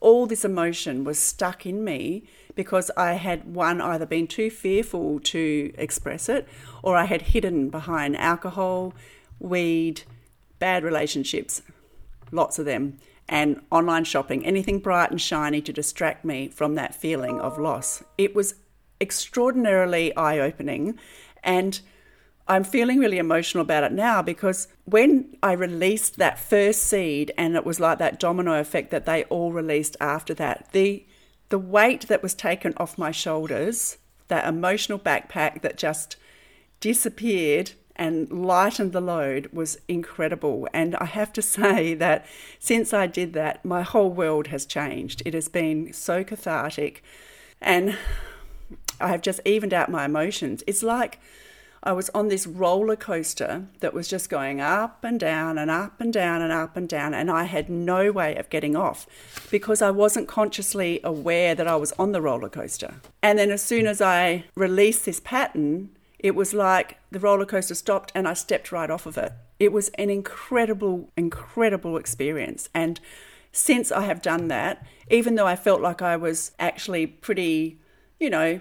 all 0.00 0.26
this 0.26 0.44
emotion 0.44 1.04
was 1.04 1.18
stuck 1.18 1.66
in 1.66 1.84
me 1.84 2.24
because 2.54 2.90
I 2.96 3.14
had 3.14 3.54
one 3.54 3.80
either 3.80 4.06
been 4.06 4.26
too 4.26 4.50
fearful 4.50 5.20
to 5.20 5.72
express 5.76 6.30
it 6.30 6.48
or 6.82 6.96
I 6.96 7.04
had 7.04 7.22
hidden 7.22 7.68
behind 7.68 8.16
alcohol, 8.16 8.94
weed, 9.38 10.02
bad 10.58 10.82
relationships, 10.82 11.62
lots 12.30 12.58
of 12.58 12.64
them, 12.64 12.98
and 13.28 13.60
online 13.70 14.04
shopping, 14.04 14.44
anything 14.44 14.78
bright 14.78 15.10
and 15.10 15.20
shiny 15.20 15.60
to 15.62 15.72
distract 15.72 16.24
me 16.24 16.48
from 16.48 16.74
that 16.74 16.94
feeling 16.94 17.40
of 17.40 17.58
loss. 17.58 18.02
It 18.18 18.34
was 18.34 18.56
extraordinarily 19.00 20.14
eye 20.16 20.38
opening 20.38 20.98
and 21.42 21.80
I'm 22.48 22.64
feeling 22.64 22.98
really 22.98 23.18
emotional 23.18 23.62
about 23.62 23.84
it 23.84 23.92
now 23.92 24.20
because 24.20 24.68
when 24.84 25.36
I 25.42 25.52
released 25.52 26.18
that 26.18 26.38
first 26.38 26.82
seed 26.82 27.32
and 27.38 27.56
it 27.56 27.64
was 27.64 27.80
like 27.80 27.98
that 27.98 28.18
domino 28.18 28.58
effect 28.58 28.90
that 28.90 29.06
they 29.06 29.24
all 29.24 29.52
released 29.52 29.96
after 30.00 30.34
that, 30.34 30.68
the 30.72 31.06
the 31.50 31.58
weight 31.58 32.08
that 32.08 32.22
was 32.22 32.34
taken 32.34 32.72
off 32.78 32.96
my 32.96 33.10
shoulders, 33.10 33.98
that 34.28 34.48
emotional 34.48 34.98
backpack 34.98 35.60
that 35.60 35.76
just 35.76 36.16
disappeared 36.80 37.72
and 37.96 38.30
lightened 38.30 38.92
the 38.92 39.00
load 39.00 39.48
was 39.52 39.78
incredible. 39.88 40.68
And 40.72 40.96
I 40.96 41.04
have 41.04 41.32
to 41.34 41.42
say 41.56 41.94
that 41.94 42.26
since 42.58 42.92
I 42.92 43.06
did 43.06 43.32
that, 43.34 43.64
my 43.64 43.82
whole 43.82 44.10
world 44.10 44.48
has 44.48 44.66
changed. 44.66 45.22
It 45.24 45.34
has 45.34 45.48
been 45.48 45.92
so 45.92 46.24
cathartic 46.24 47.02
and 47.60 47.96
I 49.00 49.08
have 49.08 49.22
just 49.22 49.40
evened 49.44 49.74
out 49.74 49.90
my 49.90 50.04
emotions. 50.04 50.62
It's 50.66 50.82
like 50.82 51.18
I 51.84 51.92
was 51.92 52.10
on 52.10 52.28
this 52.28 52.46
roller 52.46 52.94
coaster 52.94 53.66
that 53.80 53.92
was 53.92 54.06
just 54.06 54.30
going 54.30 54.60
up 54.60 55.02
and 55.02 55.18
down 55.18 55.58
and 55.58 55.68
up 55.70 56.00
and 56.00 56.12
down 56.12 56.40
and 56.40 56.52
up 56.52 56.76
and 56.76 56.88
down, 56.88 57.12
and 57.12 57.28
I 57.28 57.44
had 57.44 57.68
no 57.68 58.12
way 58.12 58.36
of 58.36 58.48
getting 58.50 58.76
off 58.76 59.06
because 59.50 59.82
I 59.82 59.90
wasn't 59.90 60.28
consciously 60.28 61.00
aware 61.02 61.56
that 61.56 61.66
I 61.66 61.74
was 61.74 61.92
on 61.92 62.12
the 62.12 62.22
roller 62.22 62.48
coaster. 62.48 62.94
And 63.20 63.36
then 63.38 63.50
as 63.50 63.62
soon 63.62 63.88
as 63.88 64.00
I 64.00 64.44
released 64.54 65.04
this 65.04 65.18
pattern, 65.18 65.90
it 66.22 66.34
was 66.34 66.54
like 66.54 66.98
the 67.10 67.18
roller 67.18 67.44
coaster 67.44 67.74
stopped 67.74 68.12
and 68.14 68.28
I 68.28 68.34
stepped 68.34 68.70
right 68.70 68.90
off 68.90 69.06
of 69.06 69.18
it. 69.18 69.32
It 69.58 69.72
was 69.72 69.88
an 69.90 70.08
incredible, 70.08 71.10
incredible 71.16 71.96
experience. 71.96 72.68
And 72.72 73.00
since 73.50 73.90
I 73.92 74.02
have 74.02 74.22
done 74.22 74.48
that, 74.48 74.86
even 75.10 75.34
though 75.34 75.46
I 75.46 75.56
felt 75.56 75.80
like 75.80 76.00
I 76.00 76.16
was 76.16 76.52
actually 76.58 77.06
pretty, 77.06 77.78
you 78.20 78.30
know, 78.30 78.60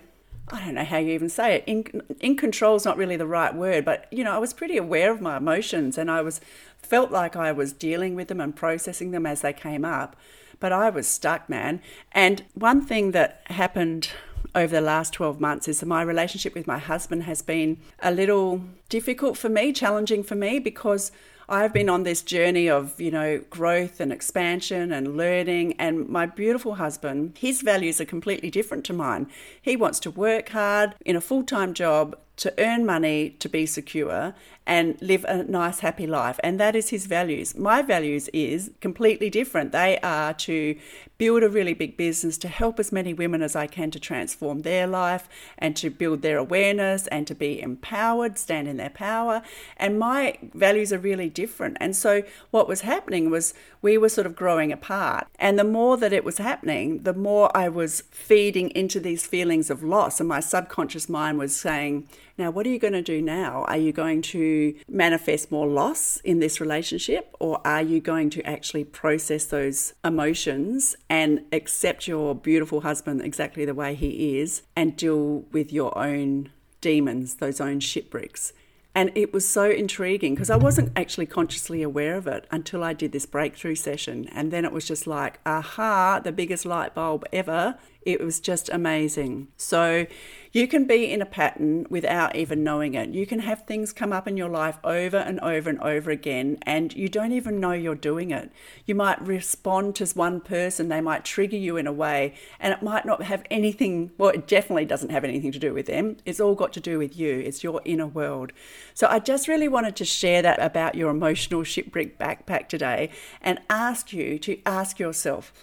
I 0.51 0.65
don't 0.65 0.75
know 0.75 0.83
how 0.83 0.97
you 0.97 1.13
even 1.13 1.29
say 1.29 1.55
it. 1.55 1.63
In, 1.67 2.01
in 2.19 2.35
control 2.35 2.75
is 2.75 2.83
not 2.83 2.97
really 2.97 3.15
the 3.15 3.27
right 3.27 3.55
word, 3.55 3.85
but 3.85 4.07
you 4.11 4.23
know, 4.23 4.33
I 4.33 4.39
was 4.39 4.53
pretty 4.53 4.75
aware 4.75 5.11
of 5.11 5.21
my 5.21 5.37
emotions 5.37 5.97
and 5.97 6.09
I 6.09 6.21
was 6.21 6.41
felt 6.77 7.11
like 7.11 7.35
I 7.35 7.51
was 7.51 7.71
dealing 7.71 8.15
with 8.15 8.27
them 8.27 8.41
and 8.41 8.55
processing 8.55 9.11
them 9.11 9.25
as 9.25 9.41
they 9.41 9.53
came 9.53 9.85
up. 9.85 10.15
But 10.59 10.71
I 10.71 10.89
was 10.89 11.07
stuck, 11.07 11.47
man. 11.47 11.81
And 12.11 12.43
one 12.53 12.81
thing 12.81 13.11
that 13.11 13.43
happened 13.45 14.09
over 14.53 14.75
the 14.75 14.81
last 14.81 15.13
12 15.13 15.39
months 15.39 15.67
is 15.67 15.79
that 15.79 15.85
my 15.85 16.01
relationship 16.01 16.53
with 16.53 16.67
my 16.67 16.77
husband 16.77 17.23
has 17.23 17.41
been 17.41 17.77
a 17.99 18.11
little 18.11 18.61
difficult 18.89 19.37
for 19.37 19.49
me, 19.49 19.71
challenging 19.71 20.23
for 20.23 20.35
me 20.35 20.59
because 20.59 21.11
I've 21.47 21.73
been 21.73 21.89
on 21.89 22.03
this 22.03 22.21
journey 22.21 22.69
of, 22.69 22.99
you 22.99 23.11
know, 23.11 23.39
growth 23.49 23.99
and 23.99 24.11
expansion 24.11 24.93
and 24.93 25.17
learning. 25.17 25.73
And 25.79 26.07
my 26.07 26.25
beautiful 26.25 26.75
husband, 26.75 27.37
his 27.37 27.61
values 27.61 27.99
are 27.99 28.05
completely 28.05 28.49
different 28.49 28.85
to 28.85 28.93
mine. 28.93 29.27
He 29.61 29.75
wants 29.75 29.99
to 30.01 30.11
work 30.11 30.49
hard 30.49 30.95
in 31.05 31.15
a 31.15 31.21
full 31.21 31.43
time 31.43 31.73
job 31.73 32.17
to 32.37 32.53
earn 32.57 32.85
money 32.85 33.31
to 33.39 33.49
be 33.49 33.65
secure 33.65 34.33
and 34.67 35.01
live 35.01 35.25
a 35.27 35.43
nice 35.43 35.79
happy 35.79 36.05
life 36.05 36.39
and 36.43 36.59
that 36.59 36.75
is 36.75 36.89
his 36.89 37.05
values. 37.05 37.55
My 37.57 37.81
values 37.81 38.29
is 38.29 38.71
completely 38.79 39.29
different. 39.29 39.71
They 39.71 39.99
are 39.99 40.33
to 40.33 40.75
build 41.17 41.43
a 41.43 41.49
really 41.49 41.73
big 41.75 41.97
business 41.97 42.35
to 42.35 42.47
help 42.47 42.79
as 42.79 42.91
many 42.91 43.13
women 43.13 43.43
as 43.43 43.55
I 43.55 43.67
can 43.67 43.91
to 43.91 43.99
transform 43.99 44.61
their 44.61 44.87
life 44.87 45.29
and 45.57 45.75
to 45.75 45.89
build 45.89 46.23
their 46.23 46.37
awareness 46.37 47.05
and 47.07 47.27
to 47.27 47.35
be 47.35 47.61
empowered 47.61 48.39
stand 48.39 48.67
in 48.67 48.77
their 48.77 48.89
power. 48.89 49.43
And 49.77 49.99
my 49.99 50.37
values 50.53 50.91
are 50.91 50.97
really 50.97 51.29
different. 51.29 51.77
And 51.79 51.95
so 51.95 52.23
what 52.49 52.67
was 52.67 52.81
happening 52.81 53.29
was 53.29 53.53
we 53.83 53.97
were 53.97 54.09
sort 54.09 54.25
of 54.25 54.35
growing 54.35 54.71
apart. 54.71 55.27
And 55.37 55.59
the 55.59 55.63
more 55.63 55.95
that 55.97 56.13
it 56.13 56.23
was 56.23 56.37
happening 56.37 57.03
the 57.03 57.13
more 57.13 57.55
I 57.55 57.69
was 57.69 58.01
feeding 58.11 58.69
into 58.71 58.99
these 58.99 59.25
feelings 59.25 59.69
of 59.69 59.83
loss. 59.83 60.19
And 60.19 60.29
my 60.29 60.39
subconscious 60.39 61.07
mind 61.07 61.37
was 61.37 61.55
saying 61.55 62.07
now, 62.41 62.49
what 62.49 62.65
are 62.65 62.69
you 62.69 62.79
going 62.79 62.93
to 62.93 63.03
do 63.03 63.21
now? 63.21 63.65
Are 63.67 63.77
you 63.77 63.91
going 63.91 64.23
to 64.23 64.75
manifest 64.89 65.51
more 65.51 65.67
loss 65.67 66.17
in 66.23 66.39
this 66.39 66.59
relationship, 66.59 67.35
or 67.39 67.61
are 67.65 67.83
you 67.83 67.99
going 67.99 68.31
to 68.31 68.41
actually 68.43 68.83
process 68.83 69.45
those 69.45 69.93
emotions 70.03 70.95
and 71.07 71.45
accept 71.51 72.07
your 72.07 72.33
beautiful 72.33 72.81
husband 72.81 73.21
exactly 73.21 73.63
the 73.63 73.75
way 73.75 73.93
he 73.93 74.39
is 74.39 74.63
and 74.75 74.97
deal 74.97 75.45
with 75.51 75.71
your 75.71 75.95
own 75.95 76.49
demons, 76.81 77.35
those 77.35 77.61
own 77.61 77.79
shit 77.79 78.09
bricks? 78.09 78.53
And 78.93 79.11
it 79.15 79.31
was 79.31 79.47
so 79.47 79.69
intriguing 79.69 80.33
because 80.35 80.49
I 80.49 80.57
wasn't 80.57 80.91
actually 80.97 81.27
consciously 81.27 81.81
aware 81.81 82.15
of 82.15 82.27
it 82.27 82.45
until 82.51 82.83
I 82.83 82.93
did 82.93 83.13
this 83.13 83.25
breakthrough 83.25 83.75
session. 83.75 84.27
And 84.33 84.51
then 84.51 84.65
it 84.65 84.73
was 84.73 84.85
just 84.85 85.07
like, 85.07 85.39
aha, 85.45 86.19
the 86.21 86.33
biggest 86.33 86.65
light 86.65 86.93
bulb 86.93 87.23
ever. 87.31 87.77
It 88.03 88.23
was 88.23 88.39
just 88.39 88.69
amazing. 88.69 89.49
So, 89.57 90.07
you 90.53 90.67
can 90.67 90.85
be 90.85 91.09
in 91.09 91.21
a 91.21 91.25
pattern 91.25 91.87
without 91.89 92.35
even 92.35 92.61
knowing 92.61 92.93
it. 92.93 93.11
You 93.11 93.25
can 93.25 93.39
have 93.39 93.61
things 93.61 93.93
come 93.93 94.11
up 94.11 94.27
in 94.27 94.35
your 94.35 94.49
life 94.49 94.79
over 94.83 95.15
and 95.15 95.39
over 95.39 95.69
and 95.69 95.79
over 95.79 96.11
again, 96.11 96.57
and 96.63 96.93
you 96.93 97.07
don't 97.07 97.31
even 97.31 97.61
know 97.61 97.71
you're 97.71 97.95
doing 97.95 98.31
it. 98.31 98.51
You 98.85 98.93
might 98.93 99.25
respond 99.25 99.95
to 99.95 100.05
one 100.07 100.41
person, 100.41 100.89
they 100.89 100.99
might 100.99 101.23
trigger 101.23 101.55
you 101.55 101.77
in 101.77 101.87
a 101.87 101.93
way, 101.93 102.33
and 102.59 102.73
it 102.73 102.83
might 102.83 103.05
not 103.05 103.23
have 103.23 103.43
anything, 103.49 104.11
well, 104.17 104.31
it 104.31 104.45
definitely 104.45 104.83
doesn't 104.83 105.11
have 105.11 105.23
anything 105.23 105.53
to 105.53 105.59
do 105.59 105.73
with 105.73 105.85
them. 105.85 106.17
It's 106.25 106.41
all 106.41 106.55
got 106.55 106.73
to 106.73 106.81
do 106.81 106.97
with 106.97 107.15
you, 107.15 107.39
it's 107.39 107.63
your 107.63 107.81
inner 107.85 108.07
world. 108.07 108.51
So 108.93 109.07
I 109.07 109.19
just 109.19 109.47
really 109.47 109.69
wanted 109.69 109.95
to 109.97 110.05
share 110.05 110.41
that 110.41 110.61
about 110.61 110.95
your 110.95 111.11
emotional 111.11 111.63
shit 111.63 111.93
brick 111.93 112.19
backpack 112.19 112.67
today 112.67 113.09
and 113.41 113.61
ask 113.69 114.11
you 114.11 114.37
to 114.39 114.59
ask 114.65 114.99
yourself 114.99 115.53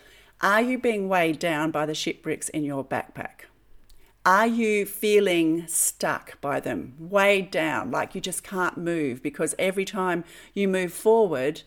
are 0.40 0.62
you 0.62 0.79
being 0.79 1.09
weighed 1.09 1.38
down 1.38 1.70
by 1.70 1.85
the 1.85 1.94
shit 1.94 2.22
bricks 2.22 2.48
in 2.48 2.64
your 2.64 2.85
backpack? 2.85 3.46
Are 4.24 4.46
you 4.46 4.85
feeling 4.85 5.66
stuck 5.66 6.40
by 6.40 6.61
them, 6.61 6.94
weighed 6.98 7.51
down, 7.51 7.90
like 7.90 8.14
you 8.14 8.20
just 8.20 8.44
can't 8.44 8.77
move 8.77 9.22
because 9.22 9.55
every 9.59 9.85
time 9.85 10.22
you 10.55 10.68
move 10.68 10.92
forward, 10.92 11.62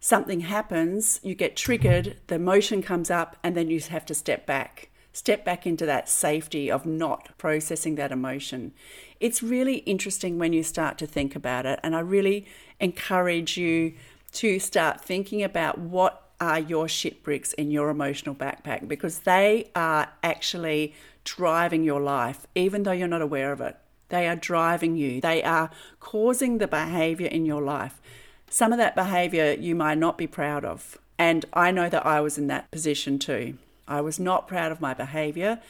something 0.00 0.40
happens, 0.40 1.18
you 1.22 1.34
get 1.34 1.56
triggered, 1.56 2.18
the 2.28 2.36
emotion 2.36 2.82
comes 2.82 3.10
up, 3.10 3.36
and 3.42 3.56
then 3.56 3.68
you 3.68 3.80
have 3.80 4.06
to 4.06 4.14
step 4.14 4.46
back? 4.46 4.90
Step 5.12 5.44
back 5.44 5.66
into 5.66 5.84
that 5.86 6.08
safety 6.08 6.70
of 6.70 6.86
not 6.86 7.36
processing 7.36 7.96
that 7.96 8.12
emotion. 8.12 8.72
It's 9.20 9.42
really 9.42 9.76
interesting 9.78 10.38
when 10.38 10.52
you 10.52 10.62
start 10.62 10.98
to 10.98 11.06
think 11.06 11.34
about 11.36 11.66
it, 11.66 11.78
and 11.82 11.94
I 11.94 12.00
really 12.00 12.46
encourage 12.80 13.56
you 13.56 13.94
to 14.32 14.58
start 14.58 15.00
thinking 15.00 15.42
about 15.42 15.78
what 15.78 16.23
are 16.40 16.58
your 16.58 16.88
shit 16.88 17.22
bricks 17.22 17.52
in 17.54 17.70
your 17.70 17.90
emotional 17.90 18.34
backpack 18.34 18.88
because 18.88 19.20
they 19.20 19.70
are 19.74 20.08
actually 20.22 20.94
driving 21.24 21.84
your 21.84 22.00
life, 22.00 22.46
even 22.54 22.82
though 22.82 22.92
you're 22.92 23.08
not 23.08 23.22
aware 23.22 23.52
of 23.52 23.60
it. 23.60 23.76
They 24.08 24.28
are 24.28 24.36
driving 24.36 24.96
you, 24.96 25.20
they 25.20 25.42
are 25.42 25.70
causing 26.00 26.58
the 26.58 26.68
behavior 26.68 27.26
in 27.26 27.46
your 27.46 27.62
life. 27.62 28.00
Some 28.48 28.72
of 28.72 28.78
that 28.78 28.94
behavior 28.94 29.52
you 29.52 29.74
might 29.74 29.98
not 29.98 30.18
be 30.18 30.26
proud 30.26 30.64
of. 30.64 30.98
And 31.18 31.44
I 31.52 31.70
know 31.70 31.88
that 31.88 32.04
I 32.06 32.20
was 32.20 32.38
in 32.38 32.46
that 32.48 32.70
position 32.70 33.18
too. 33.18 33.58
I 33.88 34.00
was 34.00 34.20
not 34.20 34.48
proud 34.48 34.72
of 34.72 34.80
my 34.80 34.94
behavior 34.94 35.60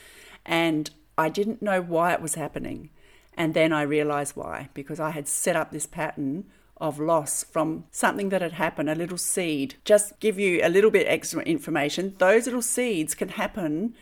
and 0.44 0.90
I 1.16 1.28
didn't 1.28 1.62
know 1.62 1.80
why 1.80 2.12
it 2.12 2.20
was 2.20 2.34
happening. 2.34 2.90
And 3.36 3.54
then 3.54 3.72
I 3.72 3.82
realized 3.82 4.36
why, 4.36 4.68
because 4.74 5.00
I 5.00 5.10
had 5.10 5.28
set 5.28 5.56
up 5.56 5.70
this 5.70 5.86
pattern 5.86 6.44
of 6.84 7.00
loss 7.00 7.42
from 7.44 7.84
something 7.90 8.28
that 8.28 8.42
had 8.42 8.52
happened, 8.52 8.90
a 8.90 8.94
little 8.94 9.16
seed. 9.16 9.76
Just 9.84 10.20
give 10.20 10.38
you 10.38 10.60
a 10.62 10.68
little 10.68 10.90
bit 10.90 11.06
extra 11.08 11.42
information. 11.42 12.14
Those 12.18 12.44
little 12.44 12.62
seeds 12.62 13.14
can 13.14 13.30
happen 13.30 13.94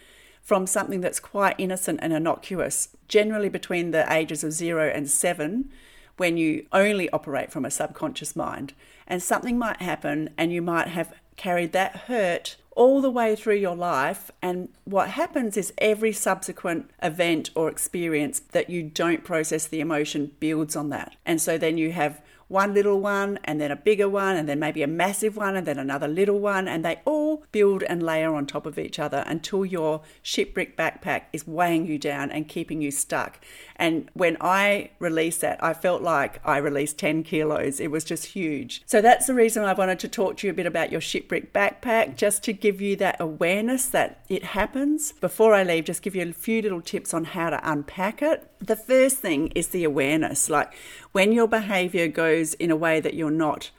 from 0.43 0.67
something 0.67 1.01
that's 1.01 1.21
quite 1.21 1.55
innocent 1.59 2.01
and 2.03 2.13
innocuous, 2.13 2.89
generally 3.07 3.49
between 3.49 3.93
the 3.93 4.13
ages 4.13 4.43
of 4.43 4.51
zero 4.53 4.91
and 4.93 5.09
seven, 5.09 5.71
when 6.17 6.37
you 6.37 6.67
only 6.73 7.09
operate 7.11 7.53
from 7.53 7.65
a 7.65 7.71
subconscious 7.71 8.35
mind. 8.35 8.75
And 9.07 9.23
something 9.23 9.57
might 9.57 9.81
happen, 9.81 10.31
and 10.37 10.53
you 10.53 10.61
might 10.61 10.89
have 10.89 11.15
carried 11.37 11.73
that 11.73 11.97
hurt 12.09 12.57
all 12.75 13.01
the 13.01 13.11
way 13.11 13.37
through 13.37 13.57
your 13.57 13.77
life. 13.77 14.31
And 14.41 14.71
what 14.85 15.11
happens 15.11 15.57
is 15.57 15.73
every 15.79 16.13
subsequent 16.13 16.91
event 17.03 17.51
or 17.55 17.69
experience 17.69 18.41
that 18.41 18.71
you 18.71 18.83
don't 18.83 19.25
process 19.25 19.67
the 19.67 19.81
emotion 19.81 20.33
builds 20.41 20.75
on 20.75 20.89
that. 20.91 21.15
And 21.25 21.41
so 21.41 21.59
then 21.59 21.79
you 21.79 21.93
have 21.93 22.21
one 22.53 22.75
little 22.75 23.01
one 23.01 23.39
and 23.45 23.61
then 23.61 23.71
a 23.71 23.77
bigger 23.77 24.09
one 24.09 24.37
and 24.37 24.49
then 24.49 24.59
maybe 24.59 24.83
a 24.83 24.87
massive 24.87 25.37
one 25.37 25.57
and 25.57 25.67
then 25.67 25.79
another 25.79 26.07
little 26.07 26.39
one 26.39 26.69
and 26.69 26.85
they 26.85 27.01
all 27.07 27.43
build 27.51 27.83
and 27.85 28.03
layer 28.03 28.35
on 28.35 28.47
top 28.47 28.67
of 28.67 28.79
each 28.79 28.99
other 28.99 29.25
until 29.27 29.65
your 29.65 30.03
shit 30.21 30.53
brick 30.53 30.77
backpack 30.77 31.23
is 31.33 31.47
weighing 31.47 31.87
you 31.87 31.99
down 31.99 32.31
and 32.31 32.49
keeping 32.49 32.83
you 32.83 32.91
stuck. 32.91 33.41
And 33.77 34.09
when 34.13 34.37
I 34.41 34.91
released 34.99 35.41
that, 35.41 35.63
I 35.65 35.73
felt 35.75 36.03
like 36.03 36.41
I 36.47 36.59
released 36.59 36.99
10 36.99 37.25
kilos. 37.25 37.81
It 37.81 37.91
was 37.91 38.05
just 38.05 38.27
huge. 38.27 38.83
So 38.87 39.01
that's 39.01 39.27
the 39.27 39.35
reason 39.35 39.65
I 39.65 39.73
wanted 39.73 39.99
to 40.01 40.09
talk 40.09 40.37
to 40.37 40.47
you 40.47 40.53
a 40.53 40.55
bit 40.55 40.67
about 40.67 40.93
your 40.93 41.01
shit 41.01 41.29
brick 41.29 41.53
backpack, 41.53 42.17
just 42.17 42.45
to 42.45 42.53
give 42.53 42.81
you 42.81 42.95
that 42.97 43.17
awareness 43.19 43.87
that 43.87 44.25
it 44.29 44.45
happens. 44.45 45.13
Before 45.13 45.55
I 45.55 45.65
leave, 45.65 45.87
just 45.87 46.03
give 46.03 46.15
you 46.15 46.23
a 46.23 46.33
few 46.33 46.63
little 46.63 46.81
tips 46.81 47.13
on 47.13 47.25
how 47.25 47.51
to 47.51 47.61
unpack 47.69 48.23
it. 48.23 48.49
The 48.61 48.77
first 48.77 49.19
thing 49.19 49.49
is 49.57 49.69
the 49.69 49.83
awareness. 49.83 50.49
Like 50.49 50.73
when 51.13 51.33
your 51.33 51.47
behavior 51.47 52.09
goes 52.09 52.55
in 52.55 52.71
a 52.71 52.77
way 52.77 53.01
that 53.01 53.15
you're 53.15 53.31
not 53.31 53.71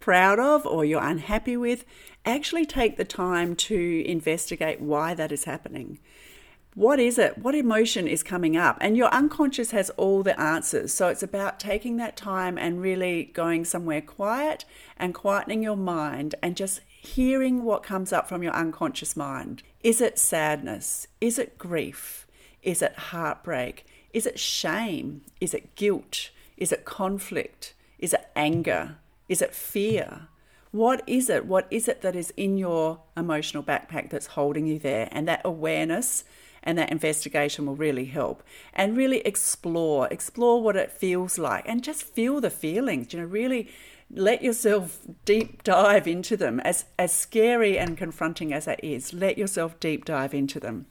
proud 0.00 0.38
of 0.38 0.66
or 0.66 0.84
you're 0.84 1.02
unhappy 1.02 1.56
with, 1.56 1.84
actually 2.24 2.66
take 2.66 2.96
the 2.96 3.04
time 3.04 3.54
to 3.54 4.04
investigate 4.06 4.80
why 4.80 5.14
that 5.14 5.32
is 5.32 5.44
happening. 5.44 5.98
What 6.74 6.98
is 6.98 7.18
it? 7.18 7.38
What 7.38 7.54
emotion 7.54 8.08
is 8.08 8.22
coming 8.22 8.56
up? 8.56 8.78
And 8.80 8.96
your 8.96 9.08
unconscious 9.08 9.72
has 9.72 9.90
all 9.90 10.22
the 10.22 10.38
answers. 10.40 10.92
So 10.92 11.08
it's 11.08 11.22
about 11.22 11.60
taking 11.60 11.98
that 11.98 12.16
time 12.16 12.56
and 12.56 12.80
really 12.80 13.24
going 13.24 13.66
somewhere 13.66 14.00
quiet 14.00 14.64
and 14.96 15.14
quietening 15.14 15.62
your 15.62 15.76
mind 15.76 16.34
and 16.42 16.56
just 16.56 16.80
hearing 16.88 17.62
what 17.62 17.82
comes 17.82 18.12
up 18.12 18.26
from 18.26 18.42
your 18.42 18.54
unconscious 18.54 19.16
mind. 19.16 19.62
Is 19.82 20.00
it 20.00 20.18
sadness? 20.18 21.06
Is 21.20 21.38
it 21.38 21.58
grief? 21.58 22.26
Is 22.62 22.80
it 22.80 22.94
heartbreak? 22.94 23.84
Is 24.14 24.24
it 24.24 24.38
shame? 24.38 25.22
Is 25.40 25.52
it 25.52 25.74
guilt? 25.76 26.30
Is 26.62 26.70
it 26.70 26.84
conflict? 26.84 27.74
Is 27.98 28.12
it 28.12 28.30
anger? 28.36 28.98
Is 29.28 29.42
it 29.42 29.52
fear? 29.52 30.28
What 30.70 31.02
is 31.08 31.28
it? 31.28 31.44
What 31.44 31.66
is 31.72 31.88
it 31.88 32.02
that 32.02 32.14
is 32.14 32.32
in 32.36 32.56
your 32.56 33.00
emotional 33.16 33.64
backpack 33.64 34.10
that's 34.10 34.38
holding 34.38 34.68
you 34.68 34.78
there? 34.78 35.08
And 35.10 35.26
that 35.26 35.40
awareness 35.44 36.22
and 36.62 36.78
that 36.78 36.92
investigation 36.92 37.66
will 37.66 37.74
really 37.74 38.04
help. 38.04 38.44
And 38.74 38.96
really 38.96 39.22
explore, 39.22 40.06
explore 40.12 40.62
what 40.62 40.76
it 40.76 40.92
feels 40.92 41.36
like 41.36 41.64
and 41.66 41.82
just 41.82 42.04
feel 42.04 42.40
the 42.40 42.48
feelings, 42.48 43.12
you 43.12 43.18
know, 43.18 43.26
really 43.26 43.68
let 44.08 44.40
yourself 44.40 45.00
deep 45.24 45.64
dive 45.64 46.06
into 46.06 46.36
them 46.36 46.60
as 46.60 46.84
as 46.96 47.12
scary 47.12 47.76
and 47.76 47.96
confronting 47.96 48.52
as 48.52 48.66
that 48.66 48.84
is 48.84 49.14
let 49.14 49.38
yourself 49.38 49.80
deep 49.80 50.04
dive 50.04 50.34
into 50.34 50.60
them 50.60 50.84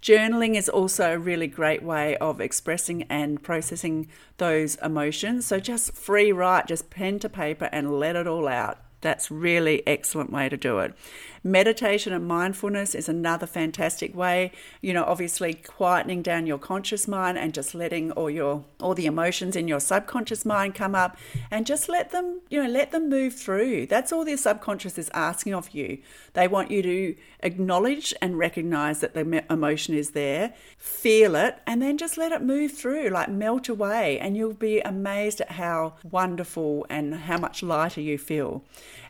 Journaling 0.00 0.56
is 0.56 0.68
also 0.68 1.14
a 1.14 1.18
really 1.18 1.48
great 1.48 1.82
way 1.82 2.16
of 2.18 2.40
expressing 2.40 3.02
and 3.04 3.42
processing 3.42 4.08
those 4.36 4.76
emotions. 4.76 5.46
So 5.46 5.58
just 5.58 5.94
free 5.94 6.32
write, 6.32 6.68
just 6.68 6.90
pen 6.90 7.18
to 7.20 7.28
paper 7.28 7.68
and 7.72 7.98
let 7.98 8.16
it 8.16 8.26
all 8.26 8.46
out. 8.48 8.78
That's 9.00 9.30
really 9.30 9.86
excellent 9.86 10.32
way 10.32 10.48
to 10.48 10.56
do 10.56 10.78
it. 10.78 10.94
Meditation 11.42 12.12
and 12.12 12.26
mindfulness 12.26 12.94
is 12.94 13.08
another 13.08 13.46
fantastic 13.46 14.14
way. 14.14 14.52
You 14.80 14.92
know, 14.92 15.04
obviously 15.04 15.54
quietening 15.54 16.22
down 16.22 16.46
your 16.46 16.58
conscious 16.58 17.06
mind 17.06 17.38
and 17.38 17.54
just 17.54 17.74
letting 17.74 18.10
all 18.12 18.30
your 18.30 18.64
all 18.80 18.94
the 18.94 19.06
emotions 19.06 19.56
in 19.56 19.68
your 19.68 19.80
subconscious 19.80 20.44
mind 20.44 20.74
come 20.74 20.94
up 20.94 21.16
and 21.50 21.66
just 21.66 21.88
let 21.88 22.10
them, 22.10 22.40
you 22.50 22.62
know, 22.62 22.68
let 22.68 22.90
them 22.90 23.08
move 23.08 23.34
through. 23.34 23.86
That's 23.86 24.12
all 24.12 24.24
the 24.24 24.36
subconscious 24.36 24.98
is 24.98 25.10
asking 25.14 25.54
of 25.54 25.70
you. 25.70 25.98
They 26.34 26.48
want 26.48 26.70
you 26.70 26.82
to 26.82 27.16
acknowledge 27.40 28.14
and 28.20 28.38
recognize 28.38 29.00
that 29.00 29.14
the 29.14 29.44
emotion 29.50 29.94
is 29.94 30.10
there, 30.10 30.54
feel 30.76 31.36
it, 31.36 31.58
and 31.66 31.80
then 31.82 31.98
just 31.98 32.16
let 32.16 32.32
it 32.32 32.42
move 32.42 32.72
through, 32.72 33.08
like 33.10 33.28
melt 33.28 33.68
away, 33.68 34.18
and 34.18 34.36
you'll 34.36 34.54
be 34.54 34.80
amazed 34.80 35.40
at 35.40 35.52
how 35.52 35.94
wonderful 36.02 36.86
and 36.88 37.14
how 37.14 37.38
much 37.38 37.62
lighter 37.62 38.00
you 38.00 38.18
feel. 38.18 38.64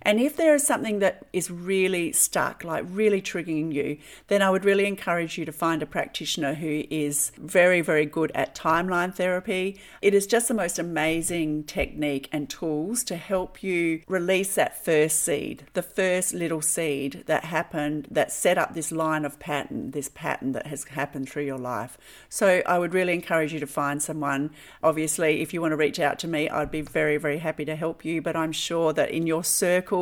And 0.08 0.18
if 0.18 0.38
there 0.38 0.54
is 0.54 0.66
something 0.66 1.00
that 1.00 1.26
is 1.34 1.50
really 1.50 2.12
stuck, 2.12 2.64
like 2.64 2.86
really 2.88 3.20
triggering 3.20 3.74
you, 3.74 3.98
then 4.28 4.40
I 4.40 4.48
would 4.48 4.64
really 4.64 4.86
encourage 4.86 5.36
you 5.36 5.44
to 5.44 5.52
find 5.52 5.82
a 5.82 5.86
practitioner 5.86 6.54
who 6.54 6.84
is 6.88 7.30
very, 7.36 7.82
very 7.82 8.06
good 8.06 8.32
at 8.34 8.54
timeline 8.54 9.14
therapy. 9.14 9.78
It 10.00 10.14
is 10.14 10.26
just 10.26 10.48
the 10.48 10.54
most 10.54 10.78
amazing 10.78 11.64
technique 11.64 12.30
and 12.32 12.48
tools 12.48 13.04
to 13.04 13.16
help 13.16 13.62
you 13.62 14.00
release 14.08 14.54
that 14.54 14.82
first 14.82 15.22
seed, 15.22 15.66
the 15.74 15.82
first 15.82 16.32
little 16.32 16.62
seed 16.62 17.24
that 17.26 17.44
happened 17.44 18.08
that 18.10 18.32
set 18.32 18.56
up 18.56 18.72
this 18.72 18.90
line 18.90 19.26
of 19.26 19.38
pattern, 19.38 19.90
this 19.90 20.08
pattern 20.08 20.52
that 20.52 20.68
has 20.68 20.84
happened 20.84 21.28
through 21.28 21.44
your 21.44 21.58
life. 21.58 21.98
So 22.30 22.62
I 22.64 22.78
would 22.78 22.94
really 22.94 23.12
encourage 23.12 23.52
you 23.52 23.60
to 23.60 23.66
find 23.66 24.02
someone. 24.02 24.52
Obviously, 24.82 25.42
if 25.42 25.52
you 25.52 25.60
want 25.60 25.72
to 25.72 25.76
reach 25.76 26.00
out 26.00 26.18
to 26.20 26.28
me, 26.28 26.48
I'd 26.48 26.70
be 26.70 26.80
very, 26.80 27.18
very 27.18 27.40
happy 27.40 27.66
to 27.66 27.76
help 27.76 28.06
you. 28.06 28.22
But 28.22 28.36
I'm 28.36 28.52
sure 28.52 28.94
that 28.94 29.10
in 29.10 29.26
your 29.26 29.44
circle, 29.44 29.97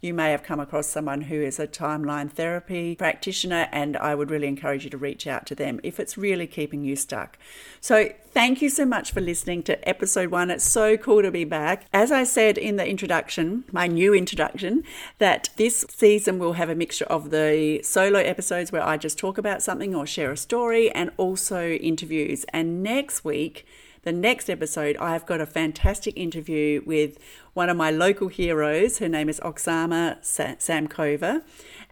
you 0.00 0.14
may 0.14 0.30
have 0.30 0.42
come 0.42 0.60
across 0.60 0.86
someone 0.86 1.22
who 1.22 1.40
is 1.40 1.58
a 1.58 1.66
timeline 1.66 2.30
therapy 2.30 2.96
practitioner, 2.96 3.68
and 3.72 3.96
I 3.96 4.14
would 4.14 4.30
really 4.30 4.48
encourage 4.48 4.84
you 4.84 4.90
to 4.90 4.98
reach 4.98 5.26
out 5.26 5.46
to 5.46 5.54
them 5.54 5.80
if 5.82 5.98
it's 5.98 6.16
really 6.16 6.46
keeping 6.46 6.84
you 6.84 6.96
stuck. 6.96 7.38
So, 7.80 8.12
thank 8.32 8.62
you 8.62 8.68
so 8.68 8.84
much 8.84 9.12
for 9.12 9.20
listening 9.20 9.62
to 9.64 9.88
episode 9.88 10.30
one. 10.30 10.50
It's 10.50 10.64
so 10.64 10.96
cool 10.96 11.22
to 11.22 11.30
be 11.30 11.44
back. 11.44 11.86
As 11.92 12.12
I 12.12 12.24
said 12.24 12.58
in 12.58 12.76
the 12.76 12.86
introduction, 12.86 13.64
my 13.72 13.86
new 13.86 14.14
introduction, 14.14 14.84
that 15.18 15.50
this 15.56 15.84
season 15.88 16.38
we'll 16.38 16.54
have 16.54 16.70
a 16.70 16.74
mixture 16.74 17.06
of 17.06 17.30
the 17.30 17.80
solo 17.82 18.20
episodes 18.20 18.70
where 18.72 18.86
I 18.86 18.96
just 18.96 19.18
talk 19.18 19.38
about 19.38 19.62
something 19.62 19.94
or 19.94 20.06
share 20.06 20.30
a 20.30 20.36
story, 20.36 20.90
and 20.90 21.10
also 21.16 21.70
interviews. 21.70 22.44
And 22.52 22.82
next 22.82 23.24
week, 23.24 23.66
the 24.02 24.12
next 24.12 24.48
episode, 24.48 24.96
I've 24.96 25.26
got 25.26 25.40
a 25.40 25.46
fantastic 25.46 26.16
interview 26.16 26.82
with 26.86 27.18
one 27.52 27.68
of 27.68 27.76
my 27.76 27.90
local 27.90 28.28
heroes. 28.28 28.98
Her 28.98 29.08
name 29.08 29.28
is 29.28 29.40
Oksana 29.40 30.20
Samkova. 30.22 31.42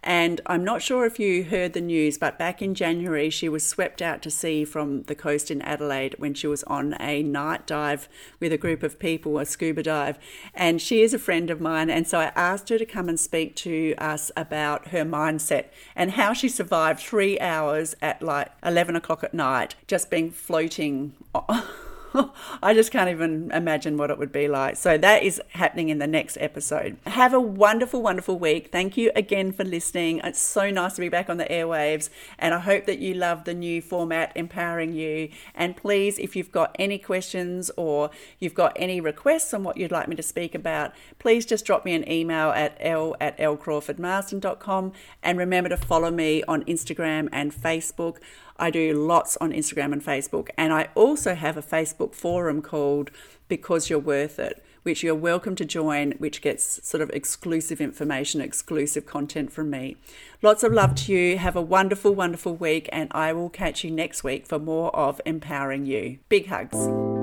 And 0.01 0.41
I'm 0.45 0.63
not 0.63 0.81
sure 0.81 1.05
if 1.05 1.19
you 1.19 1.43
heard 1.43 1.73
the 1.73 1.81
news, 1.81 2.17
but 2.17 2.39
back 2.39 2.61
in 2.61 2.73
January, 2.73 3.29
she 3.29 3.49
was 3.49 3.67
swept 3.67 4.01
out 4.01 4.21
to 4.23 4.31
sea 4.31 4.65
from 4.65 5.03
the 5.03 5.13
coast 5.13 5.51
in 5.51 5.61
Adelaide 5.61 6.15
when 6.17 6.33
she 6.33 6.47
was 6.47 6.63
on 6.63 6.95
a 6.99 7.21
night 7.21 7.67
dive 7.67 8.07
with 8.39 8.53
a 8.53 8.57
group 8.57 8.81
of 8.81 8.97
people, 8.97 9.37
a 9.37 9.45
scuba 9.45 9.83
dive. 9.83 10.17
And 10.55 10.81
she 10.81 11.01
is 11.01 11.13
a 11.13 11.19
friend 11.19 11.49
of 11.49 11.61
mine. 11.61 11.89
And 11.89 12.07
so 12.07 12.19
I 12.19 12.31
asked 12.35 12.69
her 12.69 12.77
to 12.77 12.85
come 12.85 13.09
and 13.09 13.19
speak 13.19 13.55
to 13.57 13.93
us 13.97 14.31
about 14.37 14.87
her 14.87 15.03
mindset 15.03 15.65
and 15.95 16.11
how 16.11 16.33
she 16.33 16.47
survived 16.47 17.01
three 17.01 17.39
hours 17.39 17.95
at 18.01 18.21
like 18.21 18.51
11 18.63 18.95
o'clock 18.95 19.23
at 19.23 19.33
night, 19.33 19.75
just 19.85 20.09
being 20.09 20.31
floating. 20.31 21.13
I 22.63 22.73
just 22.73 22.91
can't 22.91 23.09
even 23.09 23.51
imagine 23.51 23.97
what 23.97 24.09
it 24.09 24.17
would 24.17 24.31
be 24.31 24.47
like. 24.47 24.75
So 24.77 24.97
that 24.97 25.23
is 25.23 25.41
happening 25.49 25.89
in 25.89 25.99
the 25.99 26.07
next 26.07 26.37
episode. 26.39 26.97
Have 27.05 27.33
a 27.33 27.39
wonderful, 27.39 28.01
wonderful 28.01 28.39
week. 28.39 28.71
Thank 28.71 28.97
you 28.97 29.11
again 29.15 29.51
for 29.51 29.63
listening. 29.63 30.21
It's 30.23 30.39
so 30.39 30.69
nice 30.69 30.93
to 30.93 31.01
be 31.01 31.09
back 31.09 31.29
on 31.29 31.37
the 31.37 31.45
airwaves, 31.45 32.09
and 32.37 32.53
I 32.53 32.59
hope 32.59 32.85
that 32.85 32.99
you 32.99 33.13
love 33.13 33.43
the 33.43 33.53
new 33.53 33.81
format, 33.81 34.31
Empowering 34.35 34.93
You. 34.93 35.29
And 35.53 35.75
please, 35.75 36.17
if 36.17 36.35
you've 36.35 36.51
got 36.51 36.75
any 36.79 36.97
questions 36.97 37.69
or 37.77 38.09
you've 38.39 38.53
got 38.53 38.73
any 38.75 39.01
requests 39.01 39.53
on 39.53 39.63
what 39.63 39.77
you'd 39.77 39.91
like 39.91 40.07
me 40.07 40.15
to 40.15 40.23
speak 40.23 40.55
about, 40.55 40.93
please 41.19 41.45
just 41.45 41.65
drop 41.65 41.85
me 41.85 41.93
an 41.93 42.09
email 42.09 42.49
at 42.49 42.77
elle 42.79 43.15
at 43.19 43.37
ellecrawfordmarsden.com 43.37 44.93
and 45.23 45.37
remember 45.37 45.69
to 45.69 45.77
follow 45.77 46.11
me 46.11 46.43
on 46.43 46.63
Instagram 46.63 47.29
and 47.31 47.53
Facebook. 47.53 48.17
I 48.59 48.71
do 48.71 48.93
lots 48.93 49.37
on 49.37 49.51
Instagram 49.53 49.93
and 49.93 50.03
Facebook, 50.03 50.49
and 50.57 50.73
I 50.73 50.89
also 50.93 51.33
have 51.33 51.55
a 51.55 51.61
Facebook 51.99 52.15
forum 52.15 52.61
called 52.61 53.11
Because 53.47 53.89
You're 53.89 53.99
Worth 53.99 54.39
It, 54.39 54.63
which 54.83 55.03
you're 55.03 55.15
welcome 55.15 55.55
to 55.55 55.65
join, 55.65 56.11
which 56.13 56.41
gets 56.41 56.85
sort 56.87 57.01
of 57.01 57.09
exclusive 57.11 57.81
information, 57.81 58.41
exclusive 58.41 59.05
content 59.05 59.51
from 59.51 59.69
me. 59.69 59.97
Lots 60.41 60.63
of 60.63 60.71
love 60.71 60.95
to 60.95 61.13
you. 61.13 61.37
Have 61.37 61.55
a 61.55 61.61
wonderful, 61.61 62.13
wonderful 62.13 62.55
week, 62.55 62.89
and 62.91 63.09
I 63.11 63.33
will 63.33 63.49
catch 63.49 63.83
you 63.83 63.91
next 63.91 64.23
week 64.23 64.47
for 64.47 64.59
more 64.59 64.95
of 64.95 65.19
Empowering 65.25 65.85
You. 65.85 66.19
Big 66.29 66.47
hugs. 66.47 67.18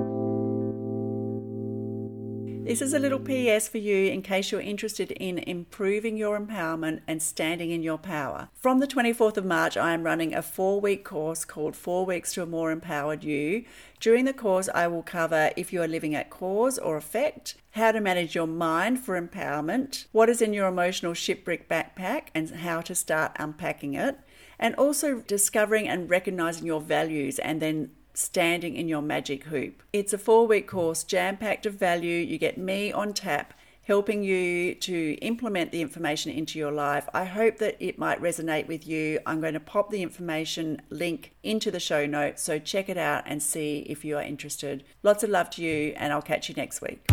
This 2.66 2.82
is 2.82 2.94
a 2.94 2.98
little 2.98 3.20
PS 3.20 3.68
for 3.68 3.78
you 3.78 4.10
in 4.10 4.22
case 4.22 4.50
you're 4.50 4.60
interested 4.60 5.12
in 5.12 5.38
improving 5.38 6.16
your 6.16 6.36
empowerment 6.36 6.98
and 7.06 7.22
standing 7.22 7.70
in 7.70 7.84
your 7.84 7.96
power. 7.96 8.48
From 8.54 8.80
the 8.80 8.88
24th 8.88 9.36
of 9.36 9.44
March, 9.44 9.76
I 9.76 9.92
am 9.92 10.02
running 10.02 10.34
a 10.34 10.42
four 10.42 10.80
week 10.80 11.04
course 11.04 11.44
called 11.44 11.76
Four 11.76 12.04
Weeks 12.04 12.34
to 12.34 12.42
a 12.42 12.46
More 12.46 12.72
Empowered 12.72 13.22
You. 13.22 13.64
During 14.00 14.24
the 14.24 14.32
course, 14.32 14.68
I 14.74 14.88
will 14.88 15.04
cover 15.04 15.52
if 15.56 15.72
you 15.72 15.80
are 15.80 15.86
living 15.86 16.16
at 16.16 16.28
cause 16.28 16.76
or 16.76 16.96
effect, 16.96 17.54
how 17.70 17.92
to 17.92 18.00
manage 18.00 18.34
your 18.34 18.48
mind 18.48 18.98
for 18.98 19.20
empowerment, 19.20 20.06
what 20.10 20.28
is 20.28 20.42
in 20.42 20.52
your 20.52 20.66
emotional 20.66 21.14
shit 21.14 21.44
brick 21.44 21.68
backpack, 21.68 22.30
and 22.34 22.50
how 22.50 22.80
to 22.80 22.96
start 22.96 23.30
unpacking 23.38 23.94
it, 23.94 24.18
and 24.58 24.74
also 24.74 25.20
discovering 25.20 25.86
and 25.86 26.10
recognizing 26.10 26.66
your 26.66 26.80
values 26.80 27.38
and 27.38 27.62
then 27.62 27.92
standing 28.16 28.76
in 28.76 28.88
your 28.88 29.02
magic 29.02 29.44
hoop. 29.44 29.82
It's 29.92 30.12
a 30.12 30.18
four 30.18 30.46
week 30.46 30.66
course 30.66 31.04
jam 31.04 31.36
packed 31.36 31.66
of 31.66 31.74
value. 31.74 32.18
You 32.18 32.38
get 32.38 32.58
me 32.58 32.92
on 32.92 33.12
tap 33.12 33.54
helping 33.86 34.24
you 34.24 34.74
to 34.74 35.12
implement 35.22 35.70
the 35.70 35.80
information 35.80 36.32
into 36.32 36.58
your 36.58 36.72
life. 36.72 37.08
I 37.14 37.24
hope 37.24 37.58
that 37.58 37.76
it 37.78 37.98
might 37.98 38.20
resonate 38.20 38.66
with 38.66 38.86
you. 38.86 39.20
I'm 39.24 39.40
going 39.40 39.54
to 39.54 39.60
pop 39.60 39.90
the 39.90 40.02
information 40.02 40.82
link 40.90 41.34
into 41.44 41.70
the 41.70 41.78
show 41.78 42.04
notes, 42.04 42.42
so 42.42 42.58
check 42.58 42.88
it 42.88 42.98
out 42.98 43.22
and 43.26 43.40
see 43.40 43.86
if 43.88 44.04
you 44.04 44.16
are 44.16 44.22
interested. 44.22 44.82
Lots 45.04 45.22
of 45.22 45.30
love 45.30 45.50
to 45.50 45.62
you, 45.62 45.94
and 45.96 46.12
I'll 46.12 46.22
catch 46.22 46.48
you 46.48 46.56
next 46.56 46.82
week. 46.82 47.06